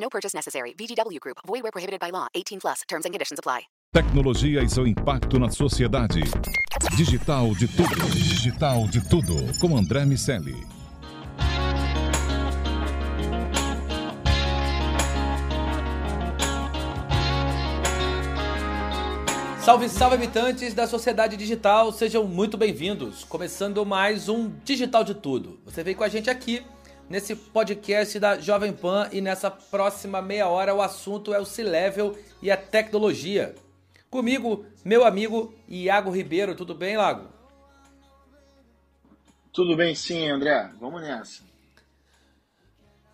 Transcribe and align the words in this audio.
No 0.00 0.08
purchase 0.08 0.34
necessary. 0.34 0.74
VGW 0.78 1.18
Group. 1.20 1.38
Void 1.46 1.62
where 1.62 1.72
prohibited 1.72 2.00
by 2.00 2.10
law. 2.10 2.28
18 2.34 2.60
plus. 2.60 2.82
Terms 2.88 3.04
and 3.04 3.12
conditions 3.12 3.38
apply. 3.38 3.68
Tecnologia 3.92 4.62
e 4.62 4.68
seu 4.68 4.86
impacto 4.86 5.38
na 5.38 5.48
sociedade. 5.50 6.20
Digital 6.96 7.54
de 7.54 7.66
tudo. 7.68 8.10
Digital 8.10 8.86
de 8.86 9.00
tudo. 9.08 9.34
Com 9.60 9.76
André 9.76 10.04
Miscelli. 10.04 10.66
Salve, 19.68 19.88
salve 19.90 20.14
habitantes 20.14 20.72
da 20.72 20.86
sociedade 20.86 21.36
digital, 21.36 21.92
sejam 21.92 22.24
muito 22.24 22.56
bem-vindos. 22.56 23.22
Começando 23.24 23.84
mais 23.84 24.26
um 24.26 24.50
Digital 24.64 25.04
de 25.04 25.12
Tudo. 25.12 25.60
Você 25.66 25.84
veio 25.84 25.94
com 25.94 26.04
a 26.04 26.08
gente 26.08 26.30
aqui 26.30 26.64
nesse 27.08 27.34
podcast 27.34 28.18
da 28.18 28.38
Jovem 28.38 28.72
Pan 28.72 29.08
e 29.12 29.20
nessa 29.20 29.50
próxima 29.50 30.20
meia 30.20 30.48
hora 30.48 30.74
o 30.74 30.82
assunto 30.82 31.32
é 31.32 31.40
o 31.40 31.44
C-Level 31.44 32.16
e 32.42 32.50
a 32.50 32.56
tecnologia. 32.56 33.54
Comigo, 34.10 34.64
meu 34.84 35.04
amigo 35.04 35.54
Iago 35.68 36.10
Ribeiro. 36.10 36.54
Tudo 36.54 36.74
bem, 36.74 36.96
Lago? 36.96 37.28
Tudo 39.52 39.76
bem 39.76 39.94
sim, 39.94 40.28
André. 40.28 40.70
Vamos 40.80 41.02
nessa. 41.02 41.42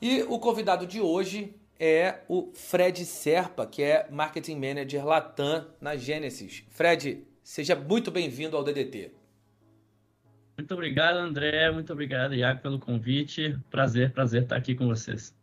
E 0.01 0.23
o 0.25 0.39
convidado 0.39 0.87
de 0.87 1.01
hoje 1.01 1.55
é 1.79 2.21
o 2.29 2.53
Fred 2.55 3.05
Serpa, 3.07 3.67
que 3.67 3.83
é 3.83 4.07
Marketing 4.11 4.57
Manager 4.57 5.05
Latam 5.05 5.67
na 5.81 5.97
Genesis. 5.97 6.65
Fred, 6.71 7.27
seja 7.43 7.75
muito 7.75 8.11
bem-vindo 8.11 8.57
ao 8.57 8.63
DDT. 8.63 9.13
Muito 10.57 10.73
obrigado, 10.73 11.17
André. 11.17 11.71
Muito 11.71 11.93
obrigado, 11.93 12.35
Iago, 12.35 12.61
pelo 12.61 12.79
convite. 12.79 13.59
Prazer, 13.71 14.13
prazer 14.13 14.45
estar 14.45 14.57
aqui 14.57 14.75
com 14.75 14.87
vocês. 14.87 15.35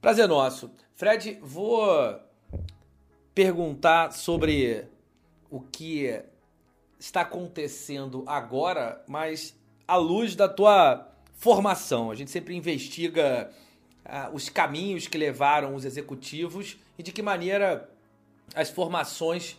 Prazer 0.00 0.28
nosso. 0.28 0.70
Fred, 0.94 1.38
vou 1.40 2.20
perguntar 3.34 4.12
sobre 4.12 4.84
o 5.50 5.60
que 5.60 6.22
está 6.98 7.22
acontecendo 7.22 8.24
agora, 8.26 9.02
mas 9.08 9.58
à 9.86 9.96
luz 9.96 10.36
da 10.36 10.48
tua 10.48 11.08
formação. 11.34 12.10
A 12.10 12.14
gente 12.14 12.30
sempre 12.30 12.54
investiga 12.54 13.50
uh, 14.04 14.34
os 14.34 14.48
caminhos 14.48 15.06
que 15.06 15.16
levaram 15.16 15.74
os 15.74 15.84
executivos 15.84 16.76
e 16.98 17.02
de 17.02 17.10
que 17.10 17.22
maneira 17.22 17.88
as 18.54 18.70
formações 18.70 19.56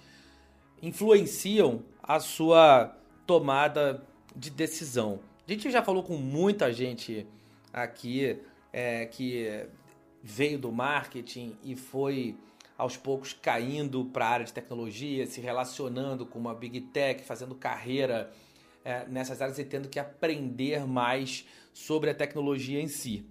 influenciam 0.82 1.84
a 2.04 2.20
sua 2.20 2.96
tomada 3.26 4.04
de 4.40 4.50
decisão. 4.50 5.20
A 5.48 5.52
gente 5.52 5.70
já 5.70 5.84
falou 5.84 6.02
com 6.02 6.16
muita 6.16 6.72
gente 6.72 7.28
aqui 7.74 8.40
é, 8.72 9.06
que 9.06 9.68
veio 10.24 10.58
do 10.58 10.72
marketing 10.72 11.56
e 11.64 11.76
foi 11.76 12.36
aos 12.78 12.96
poucos 12.96 13.34
caindo 13.34 14.06
para 14.06 14.26
a 14.26 14.30
área 14.30 14.46
de 14.46 14.54
tecnologia, 14.54 15.26
se 15.26 15.42
relacionando 15.42 16.26
com 16.26 16.40
uma 16.40 16.56
big 16.56 16.80
tech, 16.82 17.24
fazendo 17.24 17.54
carreira 17.54 18.32
é, 18.86 19.06
nessas 19.08 19.42
áreas 19.42 19.60
e 19.60 19.66
tendo 19.66 19.90
que 19.90 20.00
aprender 20.00 20.88
mais 20.88 21.46
sobre 21.74 22.10
a 22.10 22.16
tecnologia 22.16 22.80
em 22.80 22.88
si. 22.88 23.26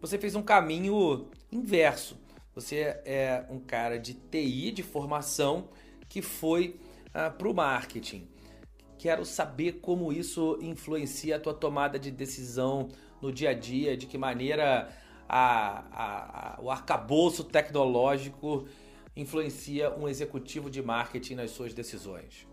Você 0.00 0.18
fez 0.18 0.34
um 0.34 0.42
caminho 0.42 1.28
inverso. 1.52 2.16
Você 2.54 2.98
é 3.04 3.44
um 3.50 3.60
cara 3.60 3.98
de 3.98 4.14
TI, 4.14 4.70
de 4.70 4.82
formação, 4.82 5.68
que 6.08 6.22
foi 6.22 6.80
ah, 7.12 7.28
para 7.28 7.48
o 7.48 7.54
marketing. 7.54 8.26
Quero 8.98 9.24
saber 9.24 9.80
como 9.82 10.12
isso 10.12 10.58
influencia 10.60 11.36
a 11.36 11.40
tua 11.40 11.54
tomada 11.54 11.98
de 11.98 12.10
decisão 12.10 12.88
no 13.20 13.32
dia 13.32 13.50
a 13.50 13.54
dia, 13.54 13.96
de 13.96 14.06
que 14.06 14.16
maneira 14.16 14.88
a, 15.28 15.84
a, 15.90 16.56
a, 16.56 16.60
o 16.60 16.70
arcabouço 16.70 17.44
tecnológico 17.44 18.66
influencia 19.14 19.94
um 19.94 20.08
executivo 20.08 20.70
de 20.70 20.82
marketing 20.82 21.34
nas 21.36 21.50
suas 21.50 21.72
decisões? 21.72 22.46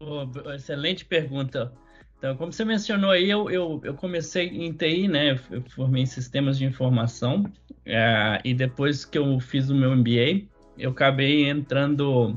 Oh, 0.00 0.26
excelente 0.52 1.04
pergunta. 1.04 1.72
Então, 2.18 2.36
como 2.36 2.52
você 2.52 2.64
mencionou 2.64 3.10
aí, 3.10 3.30
eu, 3.30 3.50
eu, 3.50 3.80
eu 3.82 3.94
comecei 3.94 4.46
em 4.46 4.72
TI, 4.72 5.08
né? 5.08 5.40
Eu 5.50 5.62
formei 5.70 6.02
em 6.02 6.06
sistemas 6.06 6.58
de 6.58 6.64
informação 6.66 7.50
é, 7.84 8.40
e 8.44 8.52
depois 8.52 9.04
que 9.04 9.16
eu 9.16 9.40
fiz 9.40 9.70
o 9.70 9.74
meu 9.74 9.96
MBA, 9.96 10.46
eu 10.78 10.90
acabei 10.90 11.48
entrando 11.48 12.36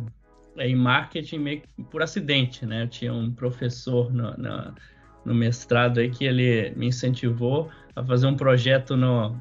em 0.57 0.75
marketing 0.75 1.39
meio 1.39 1.61
por 1.89 2.01
acidente, 2.01 2.65
né? 2.65 2.83
Eu 2.83 2.87
tinha 2.87 3.13
um 3.13 3.31
professor 3.31 4.13
no, 4.13 4.35
no, 4.37 4.75
no 5.25 5.33
mestrado 5.33 5.99
aí 5.99 6.09
que 6.09 6.25
ele 6.25 6.73
me 6.75 6.87
incentivou 6.87 7.69
a 7.95 8.03
fazer 8.03 8.27
um 8.27 8.35
projeto 8.35 8.95
no, 8.95 9.35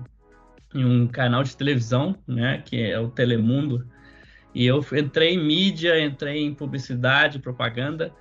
em 0.74 0.84
um 0.84 1.06
canal 1.06 1.42
de 1.42 1.56
televisão, 1.56 2.16
né, 2.26 2.62
que 2.64 2.80
é 2.80 2.98
o 2.98 3.08
Telemundo, 3.08 3.86
e 4.54 4.66
eu 4.66 4.84
entrei 4.92 5.34
em 5.34 5.44
mídia, 5.44 5.98
entrei 6.00 6.42
em 6.42 6.54
publicidade, 6.54 7.38
propaganda, 7.38 8.12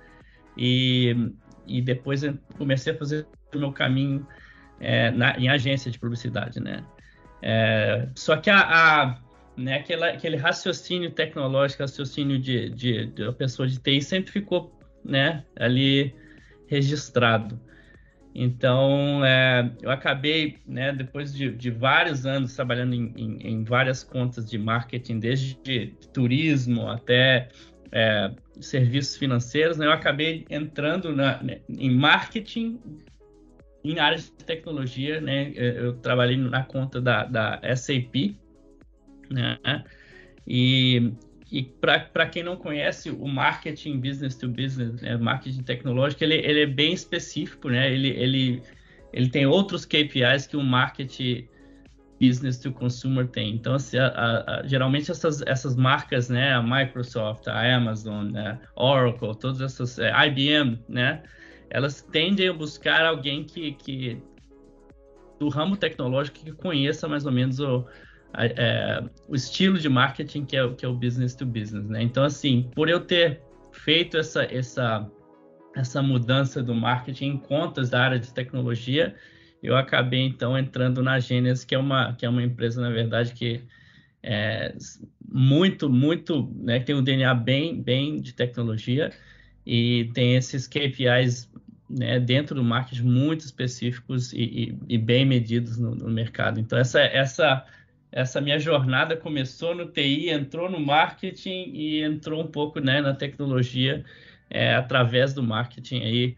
e, 0.56 1.14
e 1.66 1.80
depois 1.80 2.22
comecei 2.56 2.92
a 2.92 2.96
fazer 2.96 3.26
o 3.54 3.58
meu 3.58 3.72
caminho 3.72 4.26
é, 4.80 5.10
na, 5.10 5.38
em 5.38 5.48
agência 5.48 5.90
de 5.90 5.98
publicidade, 5.98 6.60
né. 6.60 6.84
É, 7.42 8.08
só 8.14 8.36
que 8.36 8.48
a, 8.48 8.60
a 8.60 9.18
né, 9.56 9.76
aquele, 9.76 10.04
aquele 10.04 10.36
raciocínio 10.36 11.10
tecnológico, 11.10 11.82
raciocínio 11.82 12.38
de, 12.38 12.70
de, 12.70 13.06
de 13.06 13.22
uma 13.22 13.32
pessoa 13.32 13.68
de 13.68 13.78
TI 13.78 14.00
sempre 14.00 14.30
ficou 14.32 14.72
né, 15.04 15.44
ali 15.56 16.14
registrado. 16.66 17.60
Então, 18.34 19.22
é, 19.24 19.70
eu 19.82 19.90
acabei, 19.90 20.58
né, 20.66 20.92
depois 20.92 21.34
de, 21.34 21.50
de, 21.50 21.70
vários 21.70 22.24
anos 22.24 22.54
trabalhando 22.54 22.94
em, 22.94 23.12
em, 23.14 23.38
em, 23.46 23.64
várias 23.64 24.02
contas 24.02 24.48
de 24.48 24.56
marketing, 24.56 25.18
desde 25.18 25.54
de 25.62 25.88
turismo 26.14 26.88
até 26.88 27.50
é, 27.90 28.30
serviços 28.58 29.18
financeiros, 29.18 29.76
né, 29.76 29.84
eu 29.84 29.92
acabei 29.92 30.46
entrando 30.48 31.14
na, 31.14 31.42
né, 31.42 31.60
em 31.68 31.90
marketing 31.90 32.80
em 33.84 33.98
áreas 33.98 34.24
de 34.24 34.44
tecnologia. 34.44 35.20
Né, 35.20 35.52
eu 35.54 35.92
trabalhei 35.94 36.36
na 36.38 36.64
conta 36.64 37.02
da, 37.02 37.24
da 37.24 37.60
SAP, 37.76 38.34
né, 39.32 39.58
e 40.46 41.12
e 41.52 41.62
para 41.62 42.26
quem 42.26 42.42
não 42.42 42.56
conhece, 42.56 43.10
o 43.10 43.28
marketing 43.28 44.00
business 44.00 44.34
to 44.34 44.48
business, 44.48 45.02
né, 45.02 45.18
marketing 45.18 45.62
tecnológico, 45.62 46.24
ele, 46.24 46.36
ele 46.36 46.62
é 46.62 46.66
bem 46.66 46.94
específico, 46.94 47.68
né? 47.68 47.92
Ele, 47.92 48.08
ele, 48.08 48.62
ele 49.12 49.28
tem 49.28 49.44
outros 49.44 49.84
KPIs 49.84 50.46
que 50.46 50.56
o 50.56 50.62
marketing 50.62 51.46
business 52.18 52.58
to 52.58 52.72
consumer 52.72 53.28
tem. 53.28 53.54
Então, 53.54 53.74
assim, 53.74 53.98
a, 53.98 54.06
a, 54.06 54.62
geralmente 54.66 55.10
essas, 55.10 55.42
essas 55.42 55.76
marcas, 55.76 56.30
né, 56.30 56.54
a 56.54 56.62
Microsoft, 56.62 57.46
a 57.48 57.76
Amazon, 57.76 58.34
a 58.34 58.58
Oracle, 58.74 59.36
todas 59.38 59.60
essas, 59.60 59.98
é, 59.98 60.10
IBM, 60.28 60.78
né, 60.88 61.22
elas 61.68 62.00
tendem 62.00 62.48
a 62.48 62.52
buscar 62.54 63.04
alguém 63.04 63.44
que, 63.44 63.72
que 63.72 64.22
do 65.38 65.50
ramo 65.50 65.76
tecnológico 65.76 66.38
que 66.38 66.52
conheça 66.52 67.06
mais 67.06 67.26
ou 67.26 67.32
menos 67.32 67.60
o 67.60 67.86
é, 68.34 69.04
o 69.28 69.34
estilo 69.34 69.78
de 69.78 69.88
marketing 69.88 70.44
que 70.44 70.56
é, 70.56 70.68
que 70.74 70.84
é 70.84 70.88
o 70.88 70.94
business 70.94 71.34
to 71.34 71.44
business, 71.44 71.88
né? 71.88 72.02
Então, 72.02 72.24
assim, 72.24 72.70
por 72.74 72.88
eu 72.88 73.00
ter 73.00 73.40
feito 73.72 74.16
essa, 74.16 74.44
essa, 74.44 75.10
essa 75.76 76.02
mudança 76.02 76.62
do 76.62 76.74
marketing 76.74 77.26
em 77.26 77.38
contas 77.38 77.90
da 77.90 78.02
área 78.02 78.18
de 78.18 78.32
tecnologia, 78.32 79.14
eu 79.62 79.76
acabei, 79.76 80.20
então, 80.20 80.58
entrando 80.58 81.02
na 81.02 81.20
Gênesis, 81.20 81.64
que 81.64 81.74
é 81.74 81.78
uma, 81.78 82.14
que 82.14 82.26
é 82.26 82.28
uma 82.28 82.42
empresa, 82.42 82.80
na 82.80 82.90
verdade, 82.90 83.32
que 83.32 83.62
é 84.22 84.74
muito, 85.26 85.88
muito, 85.88 86.50
né, 86.56 86.80
tem 86.80 86.94
um 86.94 87.02
DNA 87.02 87.34
bem, 87.34 87.80
bem 87.80 88.20
de 88.20 88.32
tecnologia 88.32 89.10
e 89.64 90.10
tem 90.14 90.36
esses 90.36 90.66
KPIs 90.66 91.50
né, 91.88 92.18
dentro 92.18 92.54
do 92.54 92.64
marketing 92.64 93.04
muito 93.04 93.40
específicos 93.40 94.32
e, 94.32 94.42
e, 94.42 94.78
e 94.88 94.98
bem 94.98 95.24
medidos 95.24 95.78
no, 95.78 95.94
no 95.94 96.10
mercado. 96.10 96.58
Então, 96.58 96.78
essa, 96.78 97.00
essa 97.00 97.64
essa 98.12 98.42
minha 98.42 98.58
jornada 98.58 99.16
começou 99.16 99.74
no 99.74 99.90
TI, 99.90 100.28
entrou 100.28 100.70
no 100.70 100.78
marketing 100.78 101.72
e 101.72 102.02
entrou 102.02 102.42
um 102.42 102.46
pouco 102.46 102.78
né, 102.78 103.00
na 103.00 103.14
tecnologia 103.14 104.04
é, 104.50 104.74
através 104.74 105.32
do 105.32 105.42
marketing 105.42 106.02
aí, 106.02 106.36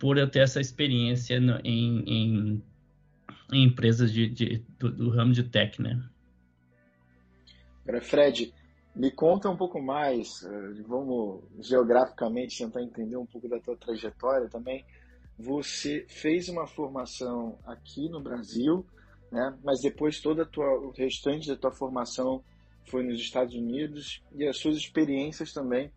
por 0.00 0.18
eu 0.18 0.28
ter 0.28 0.40
essa 0.40 0.60
experiência 0.60 1.38
no, 1.38 1.60
em, 1.62 2.02
em, 2.06 2.62
em 3.52 3.64
empresas 3.64 4.12
de, 4.12 4.28
de 4.28 4.64
do, 4.80 4.90
do, 4.90 5.10
ramo 5.10 5.32
de 5.32 5.44
tech, 5.44 5.80
né? 5.80 6.02
Agora, 7.84 8.00
Fred, 8.00 8.52
me 8.94 9.12
conta 9.12 9.48
um 9.48 9.56
pouco 9.56 9.80
mais, 9.80 10.42
eh, 10.42 10.82
vamos 10.88 11.44
geograficamente 11.60 12.58
tentar 12.58 12.82
entender 12.82 13.16
um 13.16 13.26
pouco 13.26 13.48
da 13.48 13.60
tua 13.60 13.76
trajetória 13.76 14.48
também. 14.48 14.84
Você 15.38 16.04
fez 16.08 16.48
uma 16.48 16.66
formação 16.66 17.58
aqui 17.64 18.08
no 18.08 18.20
Brasil, 18.20 18.84
né? 19.32 19.58
Mas 19.64 19.80
depois 19.80 20.20
toda 20.20 20.42
a 20.42 20.46
tua, 20.46 20.78
o 20.78 20.90
restante 20.90 21.48
da 21.48 21.56
tua 21.56 21.72
formação 21.72 22.44
foi 22.84 23.02
nos 23.02 23.18
Estados 23.18 23.54
Unidos 23.54 24.22
e 24.34 24.46
as 24.46 24.58
suas 24.58 24.76
experiências 24.76 25.52
também 25.52 25.90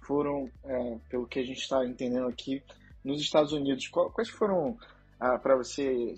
foram, 0.00 0.48
é, 0.64 0.98
pelo 1.10 1.26
que 1.26 1.40
a 1.40 1.44
gente 1.44 1.60
está 1.60 1.84
entendendo 1.84 2.28
aqui, 2.28 2.62
nos 3.04 3.20
Estados 3.20 3.52
Unidos. 3.52 3.88
Quais 3.88 4.28
foram 4.28 4.78
ah, 5.18 5.36
para 5.38 5.56
você 5.56 6.14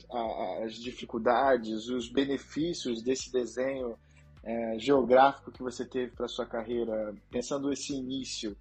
as 0.65 0.75
dificuldades, 0.75 1.89
os 1.89 2.09
benefícios 2.11 3.03
desse 3.03 3.33
desenho 3.33 3.97
é, 4.45 4.79
geográfico 4.79 5.51
que 5.51 5.63
você 5.63 5.87
teve 5.87 6.13
para 6.13 6.29
sua 6.29 6.45
carreira, 6.45 7.15
pensando 7.31 7.73
esse 7.73 7.95
início? 7.95 8.55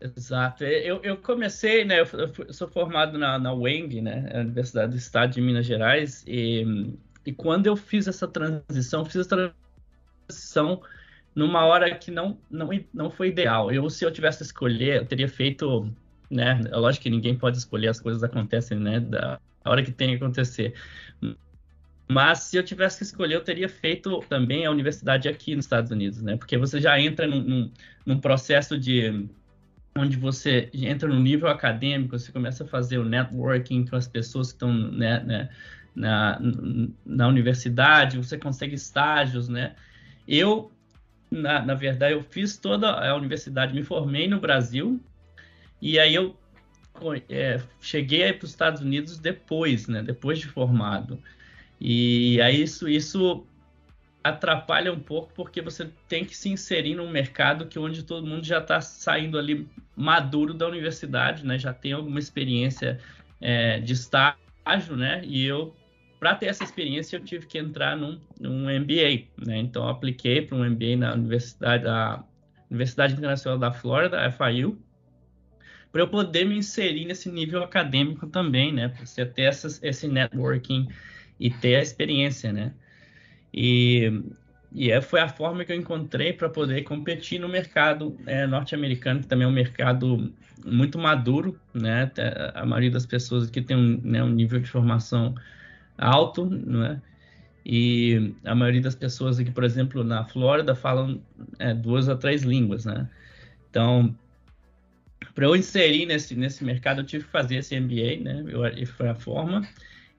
Exato. 0.00 0.64
Eu, 0.64 1.00
eu 1.02 1.16
comecei, 1.18 1.84
né? 1.84 2.00
Eu, 2.00 2.52
sou 2.52 2.68
formado 2.68 3.18
na, 3.18 3.38
na 3.38 3.52
UENG, 3.52 4.00
né? 4.00 4.30
Universidade 4.34 4.92
do 4.92 4.96
Estado 4.96 5.34
de 5.34 5.40
Minas 5.42 5.66
Gerais, 5.66 6.24
e, 6.26 6.96
e 7.26 7.32
quando 7.32 7.66
eu 7.66 7.76
fiz 7.76 8.08
essa 8.08 8.26
transição, 8.26 9.04
fiz 9.04 9.16
essa 9.16 9.52
transição 10.26 10.82
numa 11.34 11.64
hora 11.66 11.94
que 11.94 12.10
não, 12.10 12.38
não, 12.50 12.70
não 12.92 13.10
foi 13.10 13.28
ideal. 13.28 13.70
Eu, 13.70 13.88
se 13.90 14.04
eu 14.04 14.10
tivesse 14.10 14.42
escolher, 14.42 15.02
eu 15.02 15.06
teria 15.06 15.28
feito, 15.28 15.92
né? 16.30 16.60
É 16.70 16.76
lógico 16.76 17.02
que 17.02 17.10
ninguém 17.10 17.36
pode 17.36 17.58
escolher, 17.58 17.88
as 17.88 18.00
coisas 18.00 18.22
acontecem, 18.22 18.78
né? 18.78 19.00
Da 19.00 19.38
hora 19.64 19.82
que 19.82 19.92
tem 19.92 20.10
que 20.10 20.24
acontecer. 20.24 20.74
Mas 22.08 22.40
se 22.40 22.56
eu 22.56 22.64
tivesse 22.64 22.98
que 22.98 23.04
escolher, 23.04 23.34
eu 23.34 23.44
teria 23.44 23.68
feito 23.68 24.18
também 24.28 24.64
a 24.64 24.70
universidade 24.70 25.28
aqui 25.28 25.54
nos 25.54 25.66
Estados 25.66 25.90
Unidos, 25.90 26.22
né? 26.22 26.36
Porque 26.36 26.56
você 26.56 26.80
já 26.80 26.98
entra 26.98 27.26
num, 27.26 27.40
num, 27.40 27.72
num 28.04 28.18
processo 28.18 28.78
de 28.78 29.28
onde 29.96 30.16
você 30.16 30.70
entra 30.72 31.08
no 31.08 31.20
nível 31.20 31.48
acadêmico, 31.48 32.18
você 32.18 32.30
começa 32.30 32.64
a 32.64 32.66
fazer 32.66 32.98
o 32.98 33.04
networking 33.04 33.86
com 33.86 33.96
as 33.96 34.06
pessoas 34.06 34.48
que 34.48 34.54
estão 34.54 34.72
né, 34.72 35.20
né, 35.20 35.48
na, 35.94 36.40
na 37.04 37.28
universidade, 37.28 38.16
você 38.16 38.38
consegue 38.38 38.74
estágios, 38.74 39.48
né? 39.48 39.74
Eu, 40.26 40.70
na, 41.30 41.64
na 41.64 41.74
verdade, 41.74 42.14
eu 42.14 42.22
fiz 42.22 42.56
toda 42.56 42.88
a 42.88 43.16
universidade, 43.16 43.74
me 43.74 43.82
formei 43.82 44.28
no 44.28 44.40
Brasil, 44.40 45.00
e 45.82 45.98
aí 45.98 46.14
eu 46.14 46.36
é, 47.28 47.60
cheguei 47.80 48.32
para 48.32 48.44
os 48.44 48.50
Estados 48.50 48.80
Unidos 48.80 49.18
depois, 49.18 49.88
né? 49.88 50.02
Depois 50.02 50.38
de 50.38 50.46
formado. 50.46 51.20
E 51.80 52.40
aí 52.42 52.62
isso, 52.62 52.88
isso 52.88 53.46
atrapalha 54.22 54.92
um 54.92 55.00
pouco 55.00 55.32
porque 55.34 55.62
você 55.62 55.90
tem 56.08 56.24
que 56.24 56.36
se 56.36 56.48
inserir 56.48 56.94
num 56.94 57.10
mercado 57.10 57.66
que 57.66 57.78
onde 57.78 58.02
todo 58.02 58.26
mundo 58.26 58.44
já 58.44 58.58
está 58.58 58.80
saindo 58.80 59.38
ali 59.38 59.68
maduro 59.96 60.52
da 60.52 60.66
universidade, 60.66 61.44
né? 61.44 61.58
Já 61.58 61.72
tem 61.72 61.92
alguma 61.92 62.18
experiência 62.18 62.98
é, 63.40 63.80
de 63.80 63.92
estágio, 63.94 64.96
né? 64.96 65.22
E 65.24 65.44
eu, 65.44 65.74
para 66.18 66.34
ter 66.34 66.46
essa 66.46 66.62
experiência, 66.62 67.16
eu 67.16 67.24
tive 67.24 67.46
que 67.46 67.58
entrar 67.58 67.96
num, 67.96 68.20
num 68.38 68.64
MBA, 68.64 69.26
né? 69.38 69.58
Então, 69.58 69.88
apliquei 69.88 70.42
para 70.42 70.56
um 70.56 70.68
MBA 70.68 70.96
na 70.98 71.14
Universidade, 71.14 71.84
da 71.84 72.22
Universidade 72.70 73.14
Internacional 73.14 73.58
da 73.58 73.72
Flórida, 73.72 74.30
FIU, 74.30 74.78
para 75.90 76.02
eu 76.02 76.08
poder 76.08 76.44
me 76.44 76.56
inserir 76.56 77.04
nesse 77.04 77.30
nível 77.30 77.64
acadêmico 77.64 78.26
também, 78.26 78.72
né? 78.72 78.88
Para 78.88 79.04
você 79.04 79.24
ter 79.24 79.42
essas, 79.42 79.82
esse 79.82 80.06
networking 80.06 80.88
e 81.38 81.50
ter 81.50 81.76
a 81.76 81.82
experiência, 81.82 82.52
né? 82.52 82.74
E, 83.52 84.22
e 84.72 84.90
é, 84.90 85.00
foi 85.00 85.20
a 85.20 85.28
forma 85.28 85.64
que 85.64 85.72
eu 85.72 85.76
encontrei 85.76 86.32
para 86.32 86.48
poder 86.48 86.82
competir 86.82 87.40
no 87.40 87.48
mercado 87.48 88.16
é, 88.26 88.46
norte-americano, 88.46 89.20
que 89.20 89.26
também 89.26 89.44
é 89.44 89.48
um 89.48 89.52
mercado 89.52 90.32
muito 90.64 90.98
maduro, 90.98 91.58
né? 91.74 92.10
A 92.54 92.64
maioria 92.66 92.90
das 92.90 93.06
pessoas 93.06 93.48
aqui 93.48 93.62
tem 93.62 93.76
um, 93.76 94.00
né, 94.02 94.22
um 94.22 94.28
nível 94.28 94.60
de 94.60 94.68
formação 94.68 95.34
alto, 95.98 96.44
né? 96.46 97.00
E 97.64 98.34
a 98.44 98.54
maioria 98.54 98.80
das 98.80 98.94
pessoas 98.94 99.38
aqui, 99.38 99.50
por 99.50 99.64
exemplo, 99.64 100.02
na 100.02 100.24
Flórida, 100.24 100.74
falam 100.74 101.20
é, 101.58 101.74
duas 101.74 102.08
a 102.08 102.16
três 102.16 102.42
línguas, 102.42 102.84
né? 102.84 103.08
Então, 103.68 104.14
para 105.34 105.44
eu 105.44 105.54
inserir 105.54 106.06
nesse, 106.06 106.34
nesse 106.34 106.64
mercado, 106.64 107.00
eu 107.00 107.04
tive 107.04 107.24
que 107.24 107.30
fazer 107.30 107.56
esse 107.56 107.78
MBA, 107.78 108.22
né? 108.22 108.44
Eu, 108.48 108.86
foi 108.86 109.08
a 109.08 109.14
forma. 109.14 109.66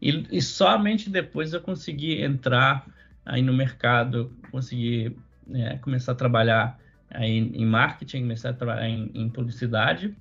E, 0.01 0.25
e 0.31 0.41
somente 0.41 1.09
depois 1.09 1.53
eu 1.53 1.61
consegui 1.61 2.21
entrar 2.21 2.85
aí 3.25 3.41
no 3.41 3.53
mercado, 3.53 4.31
consegui 4.51 5.15
é, 5.53 5.77
começar 5.77 6.13
a 6.13 6.15
trabalhar 6.15 6.79
aí 7.09 7.37
em 7.37 7.65
marketing, 7.65 8.21
começar 8.21 8.49
a 8.49 8.53
trabalhar 8.53 8.87
em, 8.87 9.11
em 9.13 9.29
publicidade. 9.29 10.15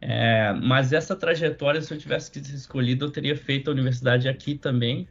É, 0.00 0.52
mas 0.54 0.92
essa 0.92 1.14
trajetória, 1.14 1.80
se 1.80 1.92
eu 1.92 1.98
tivesse 1.98 2.30
que 2.30 2.38
escolhido, 2.38 3.06
eu 3.06 3.10
teria 3.10 3.36
feito 3.36 3.68
a 3.68 3.72
universidade 3.72 4.28
aqui 4.28 4.56
também, 4.56 5.06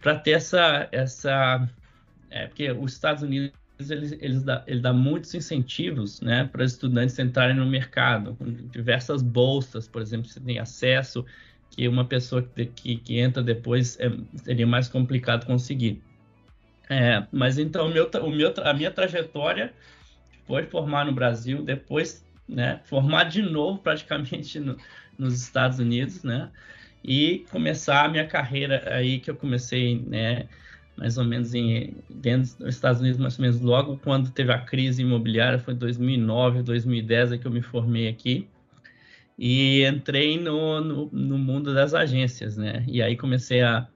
para 0.00 0.16
ter 0.16 0.32
essa. 0.32 0.88
essa 0.92 1.68
é, 2.30 2.46
porque 2.46 2.70
os 2.70 2.92
Estados 2.92 3.22
Unidos 3.22 3.52
eles, 3.90 4.12
eles 4.20 4.42
dá, 4.42 4.64
ele 4.66 4.80
dá 4.80 4.92
muitos 4.92 5.34
incentivos 5.34 6.20
né, 6.20 6.44
para 6.50 6.64
estudantes 6.64 7.18
entrarem 7.18 7.56
no 7.56 7.66
mercado, 7.66 8.34
com 8.34 8.50
diversas 8.50 9.22
bolsas, 9.22 9.86
por 9.86 10.02
exemplo, 10.02 10.28
você 10.28 10.40
tem 10.40 10.58
acesso 10.58 11.24
que 11.70 11.86
uma 11.86 12.04
pessoa 12.04 12.42
que, 12.42 12.66
que, 12.66 12.96
que 12.96 13.18
entra 13.18 13.42
depois 13.42 13.98
é, 14.00 14.10
seria 14.42 14.66
mais 14.66 14.88
complicado 14.88 15.46
conseguir. 15.46 16.02
É, 16.90 17.26
mas 17.30 17.58
então 17.58 17.88
meu, 17.90 18.10
o 18.22 18.30
meu, 18.30 18.52
a 18.64 18.72
minha 18.72 18.90
trajetória 18.90 19.72
foi 20.46 20.64
formar 20.64 21.04
no 21.04 21.12
Brasil, 21.12 21.62
depois 21.62 22.24
né, 22.48 22.80
formar 22.84 23.24
de 23.24 23.42
novo 23.42 23.78
praticamente 23.78 24.58
no, 24.58 24.76
nos 25.18 25.40
Estados 25.40 25.78
Unidos, 25.78 26.22
né, 26.22 26.50
e 27.04 27.44
começar 27.50 28.04
a 28.04 28.08
minha 28.08 28.26
carreira 28.26 28.82
aí 28.94 29.20
que 29.20 29.30
eu 29.30 29.36
comecei, 29.36 30.00
né, 30.06 30.48
mais 30.96 31.18
ou 31.18 31.24
menos 31.24 31.54
em, 31.54 31.94
dentro 32.08 32.58
dos 32.58 32.74
Estados 32.74 33.00
Unidos, 33.00 33.20
mais 33.20 33.38
ou 33.38 33.42
menos 33.42 33.60
logo 33.60 33.98
quando 33.98 34.30
teve 34.30 34.50
a 34.52 34.58
crise 34.58 35.02
imobiliária, 35.02 35.58
foi 35.58 35.74
2009, 35.74 36.62
2010 36.62 37.32
é 37.32 37.38
que 37.38 37.46
eu 37.46 37.52
me 37.52 37.62
formei 37.62 38.08
aqui 38.08 38.48
e 39.38 39.84
entrei 39.86 40.40
no, 40.40 40.80
no, 40.80 41.10
no, 41.12 41.38
mundo 41.38 41.72
das 41.72 41.94
agências, 41.94 42.56
né? 42.56 42.84
E 42.88 43.00
aí 43.00 43.16
comecei 43.16 43.62
a, 43.62 43.86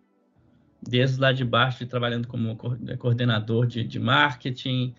desde 0.82 1.20
lá 1.20 1.32
de 1.32 1.44
baixo, 1.44 1.86
trabalhando 1.86 2.26
como 2.26 2.56
coordenador 2.98 3.66
de, 3.66 3.84
de 3.84 3.98
marketing, 3.98 4.94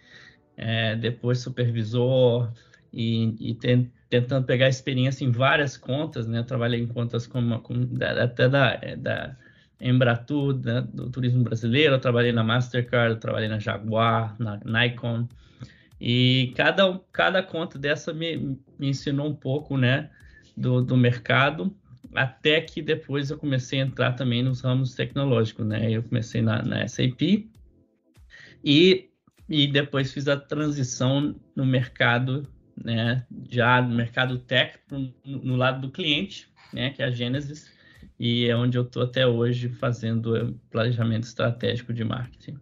é, 0.55 0.95
depois 0.95 1.39
supervisor 1.39 2.51
e, 2.91 3.35
e 3.39 3.55
ten, 3.55 3.91
tentando 4.09 4.45
pegar 4.45 4.69
experiência 4.69 5.25
em 5.25 5.31
várias 5.31 5.75
contas, 5.75 6.27
né? 6.27 6.43
trabalhei 6.43 6.79
em 6.79 6.87
contas 6.87 7.27
como, 7.27 7.59
como 7.59 7.89
até 8.21 8.47
da, 8.47 8.75
da 8.97 9.35
Embratur, 9.81 10.59
né? 10.63 10.85
do 10.93 11.09
turismo 11.09 11.43
brasileiro, 11.43 11.99
trabalhei 11.99 12.31
na 12.31 12.43
Mastercard, 12.43 13.19
trabalhei 13.19 13.49
na 13.49 13.59
Jaguar, 13.59 14.35
na 14.39 14.59
Nikon, 14.63 15.27
e 15.99 16.53
cada, 16.55 16.99
cada 17.11 17.41
conta 17.41 17.79
dessa 17.79 18.13
me, 18.13 18.57
me 18.77 18.89
ensinou 18.89 19.27
um 19.27 19.35
pouco, 19.35 19.77
né? 19.77 20.09
do, 20.55 20.81
do 20.81 20.95
mercado, 20.95 21.75
até 22.15 22.61
que 22.61 22.81
depois 22.81 23.29
eu 23.29 23.37
comecei 23.37 23.81
a 23.81 23.85
entrar 23.85 24.13
também 24.13 24.43
nos 24.43 24.61
ramos 24.61 24.95
tecnológicos, 24.95 25.65
né? 25.65 25.91
Eu 25.91 26.03
comecei 26.03 26.41
na, 26.41 26.61
na 26.61 26.87
SAP 26.87 27.49
e, 28.63 29.09
e 29.49 29.67
depois 29.67 30.11
fiz 30.11 30.27
a 30.27 30.37
transição 30.37 31.35
no 31.55 31.65
mercado, 31.65 32.47
né? 32.75 33.25
Já 33.49 33.81
no 33.81 33.95
mercado 33.95 34.39
tech, 34.39 34.79
no, 34.89 35.13
no 35.25 35.55
lado 35.55 35.81
do 35.81 35.91
cliente, 35.91 36.49
né? 36.71 36.91
Que 36.91 37.01
é 37.01 37.05
a 37.05 37.11
Genesis, 37.11 37.71
e 38.19 38.47
é 38.47 38.55
onde 38.55 38.77
eu 38.77 38.83
estou 38.83 39.03
até 39.03 39.27
hoje 39.27 39.69
fazendo 39.69 40.59
planejamento 40.69 41.23
estratégico 41.23 41.93
de 41.93 42.03
marketing. 42.03 42.57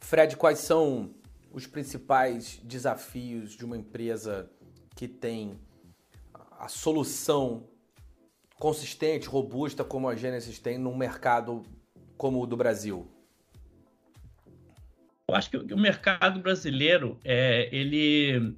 Fred, 0.00 0.36
quais 0.36 0.60
são 0.60 1.14
os 1.52 1.66
principais 1.66 2.60
desafios 2.62 3.52
de 3.52 3.64
uma 3.64 3.76
empresa 3.76 4.50
que 4.94 5.08
tem 5.08 5.58
a 6.58 6.68
solução 6.68 7.68
consistente, 8.58 9.28
robusta 9.28 9.84
como 9.84 10.08
a 10.08 10.16
Genesis 10.16 10.58
tem 10.58 10.78
num 10.78 10.96
mercado 10.96 11.62
como 12.16 12.42
o 12.42 12.46
do 12.46 12.56
Brasil? 12.56 13.06
Eu 15.28 15.34
acho 15.34 15.50
que 15.50 15.56
o 15.56 15.78
mercado 15.78 16.40
brasileiro 16.40 17.18
é 17.24 17.68
ele 17.70 18.56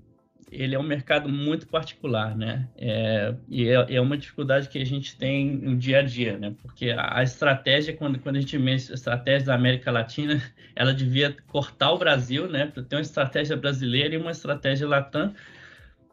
ele 0.51 0.75
é 0.75 0.79
um 0.79 0.83
mercado 0.83 1.29
muito 1.29 1.69
particular, 1.69 2.37
né? 2.37 2.69
É, 2.77 3.35
e 3.49 3.69
é, 3.69 3.95
é, 3.95 4.01
uma 4.01 4.19
dificuldade 4.19 4.69
que 4.69 4.79
a 4.79 4.85
gente 4.85 5.17
tem 5.17 5.57
no 5.57 5.77
dia 5.77 6.01
a 6.01 6.03
dia, 6.03 6.37
né? 6.37 6.55
Porque 6.61 6.91
a, 6.91 7.19
a 7.19 7.23
estratégia, 7.23 7.97
quando, 7.97 8.19
quando 8.19 8.37
a 8.37 8.41
gente 8.41 8.59
mexe 8.59 8.91
a 8.91 8.95
estratégia 8.95 9.47
da 9.47 9.55
América 9.55 9.93
Latina, 9.93 10.43
ela 10.75 10.93
devia 10.93 11.37
cortar 11.47 11.93
o 11.93 11.99
Brasil, 11.99 12.49
né? 12.49 12.67
Ter 12.67 12.97
uma 12.97 13.01
estratégia 13.01 13.57
brasileira 13.57 14.15
e 14.15 14.19
uma 14.19 14.33
estratégia 14.33 14.89
latam, 14.89 15.33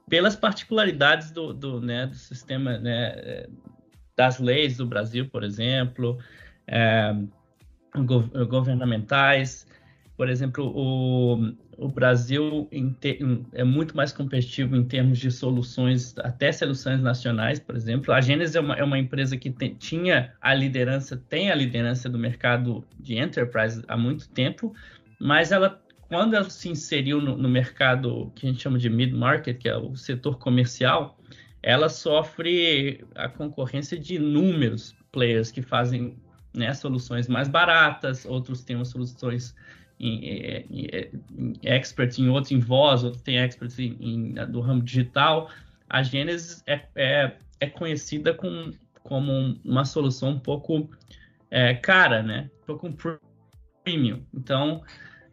pelas 0.08 0.36
particularidades 0.36 1.32
do, 1.32 1.54
do, 1.54 1.82
né, 1.82 2.08
do 2.08 2.16
sistema 2.16 2.78
né, 2.78 3.48
das 4.18 4.40
leis 4.40 4.78
do 4.78 4.86
Brasil, 4.86 5.30
por 5.30 5.44
exemplo, 5.44 6.18
é, 6.68 7.16
governamentais. 8.50 9.68
Por 10.18 10.28
exemplo, 10.28 10.74
o, 10.76 11.54
o 11.78 11.88
Brasil 11.88 12.68
é 13.54 13.64
muito 13.64 13.96
mais 13.96 14.12
competitivo 14.12 14.76
em 14.76 14.84
termos 14.84 15.20
de 15.20 15.30
soluções, 15.30 16.16
até 16.18 16.52
soluções 16.52 17.00
nacionais, 17.00 17.60
por 17.60 17.76
exemplo. 17.76 18.12
A 18.12 18.20
Gênesis 18.20 18.56
é 18.56 18.60
uma, 18.60 18.76
é 18.76 18.84
uma 18.84 18.98
empresa 18.98 19.38
que 19.38 19.52
tinha 19.76 20.34
a 20.42 20.56
liderança, 20.56 21.16
tem 21.30 21.52
a 21.52 21.56
liderança 21.56 22.10
do 22.10 22.18
mercado 22.18 22.84
de 23.00 23.20
enterprise 23.20 23.84
há 23.88 23.96
muito 23.96 24.28
tempo, 24.30 24.74
mas 25.20 25.52
ela, 25.52 25.80
quando 26.10 26.36
ela 26.36 26.50
se 26.50 26.68
inseriu 26.68 27.22
no, 27.22 27.38
no 27.38 27.48
mercado 27.48 28.32
que 28.36 28.48
a 28.48 28.50
gente 28.50 28.64
chama 28.64 28.80
de 28.80 28.90
mid-market, 28.90 29.60
que 29.60 29.70
é 29.70 29.78
o 29.78 29.96
setor 29.96 30.40
comercial, 30.40 31.16
ela 31.62 31.90
sofre 31.90 33.06
a 33.16 33.28
concorrência 33.28 33.98
de 33.98 34.16
inúmeros 34.16 34.96
players 35.12 35.52
que 35.52 35.62
fazem 35.62 36.18
né, 36.56 36.74
soluções 36.74 37.28
mais 37.28 37.48
baratas, 37.48 38.26
outros 38.26 38.64
têm 38.64 38.84
soluções 38.86 39.56
em, 40.00 40.66
expert 41.64 42.20
em 42.20 42.30
outro 42.30 42.54
em 42.54 42.60
voz, 42.60 43.04
outros 43.04 43.22
têm 43.24 43.38
experts 43.38 43.80
em, 43.80 43.98
em, 44.00 44.34
do 44.52 44.60
ramo 44.60 44.82
digital. 44.82 45.50
A 45.90 46.04
Genesis 46.04 46.64
é, 46.68 46.82
é, 46.96 47.38
é 47.60 47.68
conhecida 47.68 48.34
com, 48.34 48.72
como 49.04 49.60
uma 49.64 49.86
solução 49.86 50.32
um 50.32 50.40
pouco 50.40 50.90
é, 51.50 51.74
cara, 51.74 52.22
né? 52.22 52.50
Um 52.64 52.66
pouco 52.66 52.94
premium. 53.84 54.22
Então, 54.34 54.84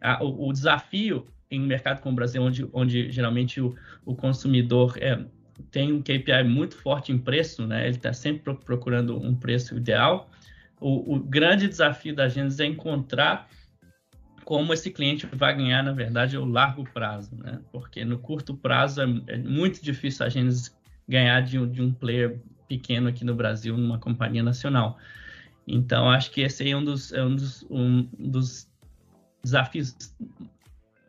a, 0.01 0.23
o, 0.23 0.47
o, 0.47 0.53
desafio 0.53 1.27
em 1.51 1.61
um 1.61 1.65
mercado 1.65 2.01
como 2.01 2.13
o 2.13 2.15
Brasil, 2.15 2.41
onde, 2.41 2.67
onde 2.73 3.11
geralmente 3.11 3.61
o, 3.61 3.75
o 4.05 4.15
consumidor 4.15 4.97
é, 4.99 5.23
tem 5.71 5.93
um 5.93 6.01
KPI 6.01 6.43
muito 6.45 6.75
forte 6.77 7.11
em 7.11 7.17
preço, 7.17 7.65
né? 7.65 7.87
Ele 7.87 7.97
está 7.97 8.13
sempre 8.13 8.55
procurando 8.55 9.17
um 9.17 9.35
preço 9.35 9.75
ideal. 9.75 10.29
O, 10.79 11.15
o 11.15 11.19
grande 11.19 11.67
desafio 11.67 12.15
da 12.15 12.27
Genesis 12.27 12.59
é 12.59 12.65
encontrar 12.65 13.47
como 14.43 14.73
esse 14.73 14.91
cliente 14.91 15.25
vai 15.33 15.55
ganhar, 15.55 15.83
na 15.83 15.91
verdade, 15.91 16.37
o 16.37 16.45
largo 16.45 16.83
prazo, 16.93 17.35
né? 17.35 17.59
Porque 17.71 18.05
no 18.05 18.19
curto 18.19 18.55
prazo 18.55 19.01
é, 19.01 19.05
é 19.27 19.37
muito 19.37 19.83
difícil 19.83 20.25
a 20.25 20.29
gente 20.29 20.71
ganhar 21.07 21.41
de 21.41 21.65
de 21.67 21.81
um 21.81 21.91
player 21.91 22.39
pequeno 22.67 23.07
aqui 23.07 23.23
no 23.23 23.35
Brasil, 23.35 23.77
numa 23.77 23.97
companhia 23.97 24.43
nacional. 24.43 24.97
Então, 25.67 26.09
acho 26.09 26.31
que 26.31 26.41
esse 26.41 26.69
é 26.69 26.77
um 26.77 26.83
dos, 26.83 27.11
é 27.11 27.23
um 27.23 27.35
dos, 27.35 27.65
um 27.69 28.03
dos 28.19 28.67
desafios 29.43 29.95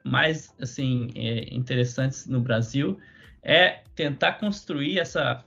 mais 0.05 0.55
assim 0.61 1.11
é, 1.15 1.55
interessantes 1.55 2.27
no 2.27 2.41
Brasil 2.41 2.99
é 3.47 3.83
tentar 3.95 4.33
construir 4.33 4.99
essa 4.99 5.45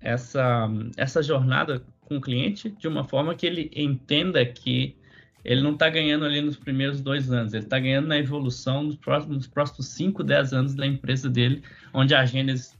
essa 0.00 0.68
essa 0.96 1.22
jornada 1.22 1.84
com 2.00 2.16
o 2.16 2.20
cliente 2.20 2.70
de 2.70 2.88
uma 2.88 3.04
forma 3.04 3.34
que 3.34 3.46
ele 3.46 3.70
entenda 3.76 4.44
que 4.44 4.96
ele 5.44 5.60
não 5.60 5.74
está 5.74 5.90
ganhando 5.90 6.24
ali 6.24 6.40
nos 6.40 6.56
primeiros 6.56 7.02
dois 7.02 7.30
anos, 7.30 7.52
ele 7.52 7.64
está 7.64 7.78
ganhando 7.78 8.08
na 8.08 8.16
evolução 8.16 8.82
nos 8.82 8.96
próximos, 8.96 9.36
nos 9.36 9.46
próximos 9.46 9.88
5, 9.88 10.24
10 10.24 10.52
anos 10.54 10.74
da 10.74 10.86
empresa 10.86 11.28
dele, 11.28 11.62
onde 11.92 12.14
a 12.14 12.24
Gênesis 12.24 12.74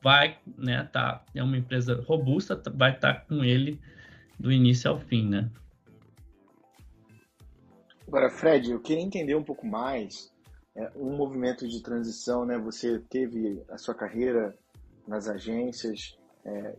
vai, 0.00 0.38
né, 0.56 0.88
tá, 0.92 1.24
é 1.34 1.42
uma 1.42 1.56
empresa 1.56 2.00
robusta, 2.06 2.54
tá, 2.54 2.70
vai 2.72 2.92
estar 2.92 3.14
tá 3.14 3.20
com 3.22 3.44
ele 3.44 3.80
do 4.38 4.52
início 4.52 4.88
ao 4.88 5.00
fim, 5.00 5.28
né? 5.28 5.50
Agora, 8.06 8.30
Fred, 8.30 8.70
eu 8.70 8.80
queria 8.80 9.02
entender 9.02 9.34
um 9.34 9.42
pouco 9.42 9.66
mais 9.66 10.32
é, 10.76 10.90
um 10.96 11.16
movimento 11.16 11.66
de 11.68 11.82
transição, 11.82 12.44
né? 12.44 12.58
Você 12.58 12.98
teve 13.08 13.62
a 13.68 13.78
sua 13.78 13.94
carreira 13.94 14.56
nas 15.06 15.28
agências, 15.28 16.18
é, 16.44 16.74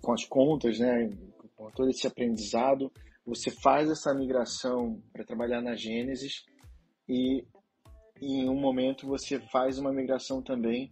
com 0.00 0.12
as 0.12 0.24
contas, 0.24 0.78
né? 0.78 1.10
Com 1.56 1.70
todo 1.70 1.90
esse 1.90 2.06
aprendizado, 2.06 2.90
você 3.26 3.50
faz 3.50 3.90
essa 3.90 4.12
migração 4.14 5.02
para 5.12 5.24
trabalhar 5.24 5.62
na 5.62 5.74
Gênesis 5.74 6.44
e, 7.08 7.44
em 8.20 8.48
um 8.48 8.58
momento 8.58 9.06
você 9.06 9.40
faz 9.50 9.78
uma 9.78 9.92
migração 9.92 10.42
também 10.42 10.90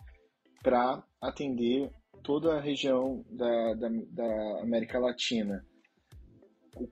para 0.63 1.03
atender 1.21 1.91
toda 2.23 2.55
a 2.55 2.61
região 2.61 3.25
da, 3.29 3.75
da, 3.75 3.89
da, 3.89 4.61
América 4.63 4.99
Latina. 4.99 5.65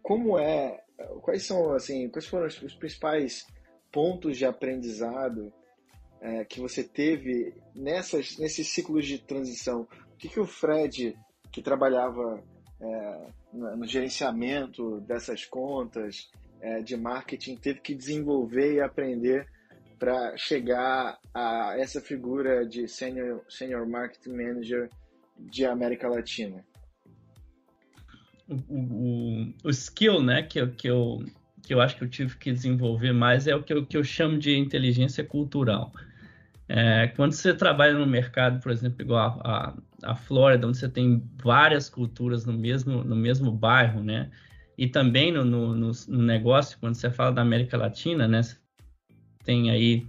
Como 0.02 0.38
é, 0.38 0.82
quais 1.22 1.46
são 1.46 1.72
assim, 1.72 2.08
quais 2.10 2.26
foram 2.26 2.46
os, 2.46 2.74
principais 2.74 3.46
pontos 3.90 4.36
de 4.36 4.44
aprendizado 4.44 5.52
é, 6.20 6.44
que 6.44 6.60
você 6.60 6.84
teve 6.84 7.54
nessas, 7.74 8.38
nesses 8.38 8.68
ciclos 8.68 9.06
de 9.06 9.18
transição? 9.18 9.88
O 10.12 10.16
que, 10.16 10.28
que 10.28 10.40
o 10.40 10.46
Fred, 10.46 11.16
que 11.50 11.62
trabalhava 11.62 12.42
é, 12.80 13.26
no 13.52 13.86
gerenciamento 13.86 15.00
dessas 15.00 15.44
contas 15.44 16.30
é, 16.60 16.80
de 16.80 16.96
marketing 16.96 17.56
teve 17.56 17.80
que 17.80 17.94
desenvolver 17.94 18.74
e 18.74 18.80
aprender 18.80 19.46
para 19.98 20.34
chegar 20.36 21.18
a 21.34 21.74
essa 21.78 22.00
figura 22.00 22.66
de 22.66 22.88
senior, 22.88 23.44
senior 23.48 23.86
marketing 23.86 24.30
manager 24.30 24.90
de 25.38 25.66
América 25.66 26.08
Latina? 26.08 26.64
O, 28.48 28.54
o, 28.54 29.54
o 29.64 29.70
skill 29.70 30.22
né, 30.22 30.42
que, 30.42 30.66
que, 30.68 30.88
eu, 30.88 31.22
que 31.62 31.74
eu 31.74 31.80
acho 31.80 31.96
que 31.96 32.04
eu 32.04 32.08
tive 32.08 32.36
que 32.36 32.52
desenvolver 32.52 33.12
mais 33.12 33.46
é 33.46 33.54
o 33.54 33.62
que 33.62 33.72
eu, 33.72 33.86
que 33.86 33.96
eu 33.96 34.04
chamo 34.04 34.38
de 34.38 34.56
inteligência 34.56 35.24
cultural. 35.24 35.92
É, 36.68 37.08
quando 37.16 37.32
você 37.32 37.52
trabalha 37.52 37.94
no 37.94 38.06
mercado, 38.06 38.60
por 38.60 38.70
exemplo, 38.70 39.02
igual 39.02 39.40
a, 39.42 39.74
a, 40.04 40.12
a, 40.12 40.14
Flórida, 40.14 40.66
onde 40.66 40.78
você 40.78 40.88
tem 40.88 41.22
várias 41.42 41.88
culturas 41.88 42.46
no 42.46 42.52
mesmo, 42.52 43.02
no 43.02 43.16
mesmo 43.16 43.50
bairro, 43.50 44.04
né? 44.04 44.30
E 44.78 44.86
também 44.86 45.32
no, 45.32 45.44
no, 45.44 45.74
no 45.74 46.22
negócio, 46.22 46.78
quando 46.78 46.94
você 46.94 47.10
fala 47.10 47.32
da 47.32 47.42
América 47.42 47.76
Latina, 47.76 48.28
né? 48.28 48.40
tem 49.44 49.70
aí 49.70 50.06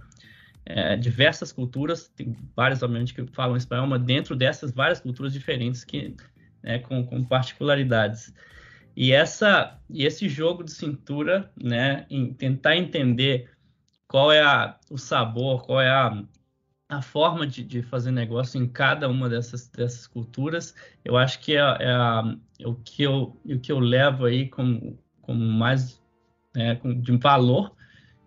é, 0.64 0.96
diversas 0.96 1.52
culturas, 1.52 2.08
tem 2.08 2.36
várias, 2.54 2.82
obviamente, 2.82 3.14
que 3.14 3.26
falam 3.26 3.56
espanhol, 3.56 3.86
mas 3.86 4.02
dentro 4.02 4.36
dessas 4.36 4.72
várias 4.72 5.00
culturas 5.00 5.32
diferentes 5.32 5.84
que, 5.84 6.14
né, 6.62 6.78
com, 6.78 7.04
com 7.04 7.24
particularidades. 7.24 8.32
E, 8.96 9.12
essa, 9.12 9.78
e 9.88 10.04
esse 10.04 10.28
jogo 10.28 10.62
de 10.62 10.72
cintura, 10.72 11.50
né, 11.56 12.06
em 12.10 12.32
tentar 12.32 12.76
entender 12.76 13.50
qual 14.06 14.30
é 14.30 14.42
a, 14.42 14.78
o 14.90 14.98
sabor, 14.98 15.62
qual 15.62 15.80
é 15.80 15.88
a, 15.88 16.22
a 16.88 17.00
forma 17.00 17.46
de, 17.46 17.64
de, 17.64 17.82
fazer 17.82 18.10
negócio 18.10 18.62
em 18.62 18.68
cada 18.68 19.08
uma 19.08 19.28
dessas, 19.28 19.68
dessas 19.68 20.06
culturas, 20.06 20.74
eu 21.02 21.16
acho 21.16 21.40
que 21.40 21.56
é, 21.56 21.60
é, 21.60 21.90
a, 21.90 22.36
é 22.60 22.66
o, 22.68 22.74
que 22.74 23.02
eu, 23.02 23.40
o 23.44 23.58
que 23.58 23.72
eu 23.72 23.78
levo 23.78 24.26
aí 24.26 24.48
como, 24.48 24.98
como 25.22 25.42
mais 25.42 26.00
né, 26.54 26.78
de 27.00 27.16
valor 27.16 27.74